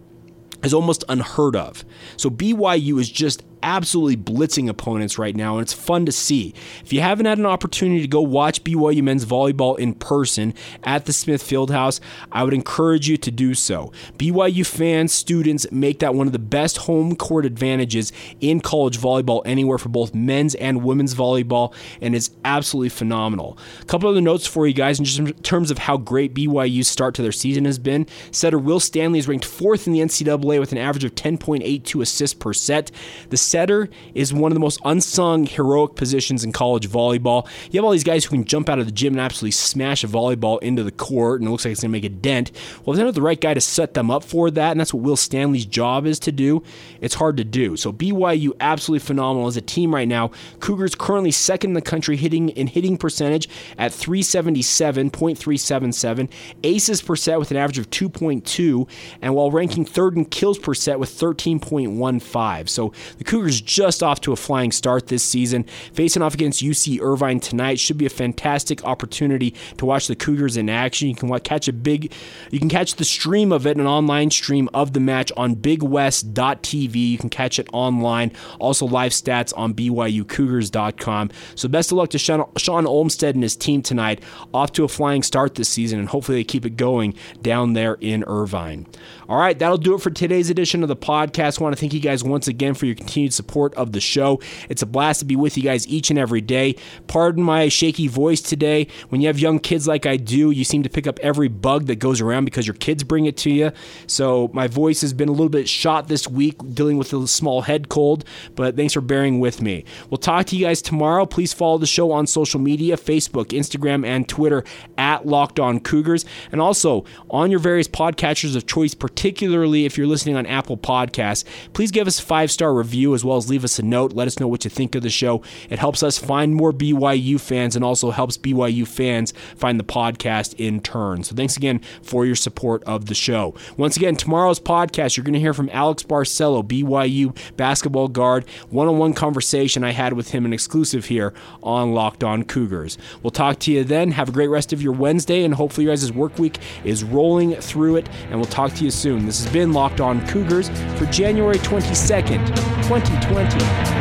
is 0.63 0.75
almost 0.75 1.05
unheard 1.09 1.57
of. 1.57 1.85
So 2.17 2.31
BYU 2.31 2.99
is 3.01 3.11
just 3.11 3.43
absolutely 3.63 4.17
blitzing 4.17 4.69
opponents 4.69 5.19
right 5.19 5.35
now, 5.35 5.55
and 5.55 5.63
it's 5.63 5.73
fun 5.73 6.07
to 6.07 6.13
see. 6.13 6.55
If 6.85 6.93
you 6.93 7.01
haven't 7.01 7.27
had 7.27 7.39
an 7.39 7.47
opportunity 7.47 8.01
to 8.01 8.09
go 8.09 8.21
watch 8.21 8.65
BYU 8.65 9.03
men's 9.03 9.25
volleyball 9.25 9.79
in 9.79 9.95
person 9.95 10.55
at 10.85 11.07
the 11.07 11.13
Smith 11.13 11.43
Fieldhouse, 11.43 12.01
I 12.33 12.45
would 12.45 12.55
encourage 12.55 13.09
you 13.09 13.17
to 13.19 13.31
do 13.31 13.55
so. 13.55 13.93
BYU 14.19 14.67
fans, 14.67 15.13
students 15.13 15.71
make 15.71 15.99
that 16.01 16.15
one 16.15 16.27
of 16.27 16.33
the 16.33 16.39
best 16.39 16.79
home 16.79 17.17
court 17.17 17.45
advantages 17.45 18.13
in 18.41 18.61
college 18.61 18.99
volleyball 18.99 19.43
anywhere 19.45 19.79
for 19.79 19.89
both 19.89 20.15
men's 20.15 20.55
and 20.57 20.83
women's 20.83 21.15
volleyball, 21.15 21.75
and 22.01 22.15
it's 22.15 22.31
absolutely 22.45 22.89
phenomenal. 22.89 23.59
A 23.81 23.85
couple 23.85 24.09
other 24.09 24.21
notes 24.21 24.47
for 24.47 24.67
you 24.67 24.75
guys 24.75 24.99
in 24.99 25.33
terms 25.43 25.71
of 25.71 25.79
how 25.79 25.97
great 25.97 26.35
BYU's 26.35 26.89
start 26.89 27.15
to 27.17 27.23
their 27.23 27.33
season 27.33 27.65
has 27.65 27.79
been. 27.79 28.07
Setter 28.31 28.59
Will 28.59 28.81
Stanley 28.81 29.19
is 29.19 29.29
ranked 29.29 29.45
fourth 29.45 29.87
in 29.87 29.93
the 29.93 30.01
NCAA 30.01 30.61
with 30.61 30.73
an 30.73 30.79
average 30.79 31.05
of 31.05 31.15
10.82 31.15 32.03
assists 32.03 32.35
per 32.35 32.53
set. 32.53 32.91
The 33.31 33.37
setter 33.49 33.89
is 34.15 34.33
one 34.33 34.53
of 34.53 34.55
the 34.55 34.61
most 34.61 34.81
unsung 34.85 35.47
heroic 35.47 35.97
positions 35.97 36.45
in 36.45 36.53
college 36.53 36.89
volleyball. 36.89 37.49
You 37.71 37.79
have 37.79 37.85
all 37.85 37.93
these 37.93 38.05
guys 38.05 38.25
who 38.25 38.31
can 38.31 38.45
jump 38.45 38.69
out 38.69 38.79
of 38.79 38.87
the 38.87 38.93
gym 38.93 39.15
and 39.15 39.21
absolutely 39.21 39.51
smash 39.53 40.05
a 40.05 40.09
volleyball 40.09 40.61
into 40.63 40.85
the 40.85 40.93
court, 40.93 41.41
and 41.41 41.49
it 41.49 41.51
looks 41.51 41.65
like 41.65 41.73
it's 41.73 41.81
going 41.81 41.91
to 41.91 41.97
make 41.97 42.05
a 42.05 42.09
dent. 42.09 42.53
Well, 42.85 42.93
if 42.93 42.97
they're 42.97 43.07
not 43.07 43.15
the 43.15 43.23
right 43.23 43.41
guy 43.41 43.55
to 43.55 43.61
set 43.61 43.95
them 43.95 44.11
up 44.11 44.25
for 44.25 44.51
that, 44.51 44.73
and 44.73 44.81
that's 44.81 44.93
what 44.93 45.03
Will 45.03 45.17
Stanley's 45.17 45.65
job 45.67 46.07
is 46.07 46.19
to 46.21 46.33
do, 46.33 46.63
it's 47.01 47.15
hard 47.15 47.37
to 47.39 47.45
do. 47.45 47.77
So 47.77 47.93
BYU 47.93 48.53
absolutely 48.61 49.07
phenomenal 49.07 49.49
as 49.49 49.57
a 49.57 49.63
team 49.63 49.95
right 49.95 50.09
now. 50.09 50.31
Cougars 50.61 50.95
currently 50.95 51.31
second 51.31 51.71
in 51.71 51.75
the 51.75 51.83
country 51.83 52.17
hitting 52.17 52.49
in 52.51 52.67
hitting 52.67 52.97
percentage 52.97 53.49
at 53.79 53.93
377.377, 53.93 56.31
aces 56.63 57.03
per 57.03 57.17
set 57.17 57.39
with 57.39 57.51
an 57.51 57.57
average 57.57 57.79
of 57.79 57.91
2.2, 57.91 58.89
and 59.23 59.35
while 59.35 59.51
ranking 59.51 59.85
third 59.85 60.17
in 60.17 60.25
kills 60.25 60.59
per 60.59 60.75
set 60.75 60.99
with 60.99 61.11
13.15. 61.11 62.69
So 62.69 62.93
the 63.19 63.25
Cougars 63.25 63.38
just 63.47 64.03
off 64.03 64.21
to 64.23 64.33
a 64.33 64.37
flying 64.37 64.73
start 64.73 65.07
this 65.07 65.23
season. 65.23 65.65
Facing 65.93 66.23
off 66.23 66.35
against 66.35 66.63
UC 66.63 67.01
Irvine 67.01 67.41
tonight 67.41 67.79
should 67.79 67.99
be 67.99 68.07
a 68.07 68.11
fantastic 68.11 68.85
opportunity 68.85 69.55
to 69.77 69.87
watch 69.87 70.09
the 70.09 70.17
Cougars 70.17 70.57
in 70.57 70.69
action. 70.69 71.09
You 71.09 71.15
can 71.15 71.39
catch 71.41 71.69
a 71.69 71.73
big, 71.73 72.13
you 72.51 72.59
can 72.59 72.69
catch 72.69 72.97
the 72.97 73.05
stream 73.05 73.53
of 73.53 73.67
it, 73.67 73.77
an 73.77 73.87
online 73.87 74.31
stream 74.31 74.69
of 74.75 74.93
the 74.93 75.01
match 75.01 75.31
on 75.37 75.57
BigWest.tv. 75.57 76.95
You 76.95 77.19
can 77.19 77.31
catch 77.31 77.59
it 77.59 77.69
online. 77.73 78.33
Also 78.59 78.87
live 78.87 79.13
stats 79.13 79.53
on 79.57 79.75
BYUCougars.com. 79.75 81.31
So 81.55 81.69
best 81.69 81.93
of 81.93 81.99
luck 81.99 82.11
to 82.11 82.19
Shawn, 82.19 82.49
Shawn 82.57 82.87
Olmstead 82.87 83.35
and 83.35 83.43
his 83.43 83.57
team 83.57 83.83
tonight. 83.83 84.23
Off 84.53 84.73
to 84.73 84.85
a 84.85 84.89
flying 84.89 85.23
start 85.23 85.55
this 85.55 85.69
season, 85.69 85.99
and 85.99 86.09
hopefully 86.09 86.39
they 86.39 86.45
keep 86.45 86.65
it 86.65 86.77
going 86.77 87.15
down 87.43 87.75
there 87.75 87.95
in 88.01 88.25
Irvine. 88.25 88.87
All 89.29 89.39
right, 89.39 89.59
that'll 89.59 89.77
do 89.77 89.95
it 89.95 90.01
for 90.01 90.11
today's 90.11 90.49
edition 90.51 90.83
of 90.83 90.89
the 90.89 90.97
podcast. 90.97 91.61
I 91.61 91.65
want 91.65 91.77
to 91.77 91.81
thank 91.81 91.93
you 91.93 92.01
guys 92.01 92.25
once 92.25 92.49
again 92.49 92.75
for 92.75 92.87
your 92.87 92.95
continued 92.95 93.28
support 93.33 93.75
of 93.75 93.93
the 93.93 94.01
show. 94.01 94.41
It's 94.69 94.83
a 94.83 94.87
blast 94.87 95.21
to 95.21 95.27
be 95.27 95.37
with 95.37 95.57
you 95.57 95.63
guys 95.63 95.87
each 95.89 96.11
and 96.11 96.19
every 96.19 96.41
day. 96.41 96.77
Pardon 97.07 97.43
my 97.43 97.69
shaky 97.69 98.09
voice 98.09 98.41
today. 98.41 98.89
When 99.09 99.21
you 99.21 99.27
have 99.27 99.39
young 99.39 99.59
kids 99.59 99.87
like 99.87 100.07
I 100.07 100.17
do, 100.17 100.51
you 100.51 100.65
seem 100.65 100.83
to 100.83 100.89
pick 100.89 101.07
up 101.07 101.19
every 101.21 101.49
bug 101.49 101.87
that 101.87 101.97
goes 101.97 102.21
around 102.21 102.45
because 102.45 102.67
your 102.67 102.75
kids 102.75 103.05
bring 103.05 103.27
it 103.27 103.37
to 103.39 103.51
you. 103.51 103.73
So 104.07 104.51
my 104.53 104.67
voice 104.67 105.01
has 105.01 105.13
been 105.13 105.29
a 105.29 105.33
little 105.33 105.49
bit 105.49 105.69
shot 105.69 106.09
this 106.09 106.29
week, 106.29 106.57
dealing 106.75 106.99
with 106.99 107.13
a 107.13 107.27
small 107.27 107.63
head 107.63 107.89
cold, 107.89 108.25
but 108.55 108.77
thanks 108.77 108.95
for 108.95 109.01
bearing 109.01 109.41
with 109.41 109.61
me. 109.61 109.85
We'll 110.11 110.19
talk 110.19 110.47
to 110.47 110.57
you 110.57 110.67
guys 110.67 110.83
tomorrow. 110.83 111.27
Please 111.27 111.53
follow 111.53 111.79
the 111.79 111.87
show 111.87 112.13
on 112.13 112.27
social 112.27 112.61
media 112.61 112.97
Facebook, 112.97 113.47
Instagram, 113.47 114.07
and 114.07 114.29
Twitter 114.29 114.65
at 114.97 115.27
Locked 115.27 115.61
On 115.61 115.81
Cougars, 115.81 116.25
and 116.53 116.61
also 116.61 117.05
on 117.31 117.51
your 117.51 117.61
various 117.61 117.89
podcatchers 117.89 118.57
of 118.57 118.67
choice, 118.67 118.95
particularly 118.95 119.85
if 119.85 119.97
you're 119.97 120.07
listening 120.07 120.37
on 120.37 120.47
Apple 120.47 120.77
Podcasts. 120.77 121.45
Please 121.73 121.91
give 121.91 122.07
us 122.07 122.19
a 122.19 122.23
five 122.23 122.51
star 122.51 122.75
review 122.75 123.15
as 123.19 123.25
well 123.25 123.37
as 123.37 123.51
leave 123.51 123.65
us 123.65 123.79
a 123.79 123.83
note. 123.83 124.13
Let 124.13 124.29
us 124.29 124.39
know 124.39 124.47
what 124.47 124.65
you 124.65 124.71
think 124.71 124.95
of 124.95 125.03
the 125.03 125.11
show. 125.11 125.43
It 125.69 125.81
helps 125.81 126.05
us 126.05 126.19
find 126.19 126.55
more 126.55 126.73
BYU 126.73 127.41
fans 127.41 127.75
and 127.75 127.85
also 127.85 128.13
helps 128.13 128.39
BYU 128.39 128.87
fans 128.87 129.35
find 129.57 129.81
the 129.81 129.85
podcast 129.85 130.55
in 130.55 130.81
turn. 130.81 131.25
So 131.25 131.35
thanks 131.35 131.57
again 131.57 131.81
for 132.03 132.25
your 132.25 132.37
support 132.37 132.85
of 132.85 133.07
the 133.07 133.15
show. 133.15 133.55
Once 133.77 133.97
again, 133.97 134.15
tomorrow's 134.15 134.61
podcast, 134.61 135.17
you're 135.17 135.25
going 135.25 135.35
to 135.35 135.41
hear 135.41 135.55
from 135.55 135.71
Alex 135.73 136.03
Barcelo, 136.05 136.63
BYU 136.63 137.37
basketball 137.57 138.09
guard, 138.09 138.49
one 138.71 138.87
on 138.87 138.99
one 138.99 139.15
conversation 139.15 139.83
I 139.83 139.91
had 139.91 140.13
with 140.13 140.31
him, 140.31 140.45
an 140.45 140.53
exclusive 140.53 141.07
here 141.07 141.35
on 141.63 141.93
Locked 141.93 142.23
On 142.23 142.45
Cougars. 142.45 142.99
We'll 143.23 143.31
talk 143.31 143.59
to 143.61 143.73
you 143.73 143.83
then. 143.83 144.13
Have 144.13 144.29
a 144.29 144.33
great 144.33 144.49
rest 144.49 144.73
of 144.73 144.81
your 144.81 144.93
Wednesday, 144.93 145.43
and 145.45 145.55
hopefully, 145.55 145.87
your 145.87 145.95
guys' 145.95 146.13
work 146.13 146.39
week 146.39 146.59
is 146.85 147.03
rolling 147.05 147.55
through 147.57 147.97
it, 147.97 148.09
and 148.31 148.37
we'll 148.37 148.45
talk 148.45 148.73
to 148.75 148.85
you 148.85 148.91
soon. 148.91 149.27
This 149.27 149.43
has 149.43 149.53
been 149.53 149.73
Locked 149.73 150.01
On 150.01 150.25
Cougars 150.29 150.69
for 150.97 151.07
January 151.07 151.57
22nd, 151.57 152.89
2020. 153.09 153.99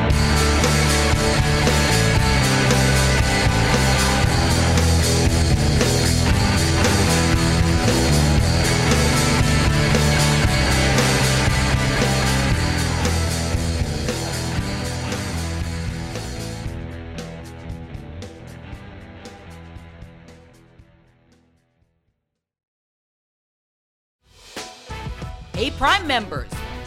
Hey, 25.53 25.71
Prime 25.71 26.05
members 26.05 26.51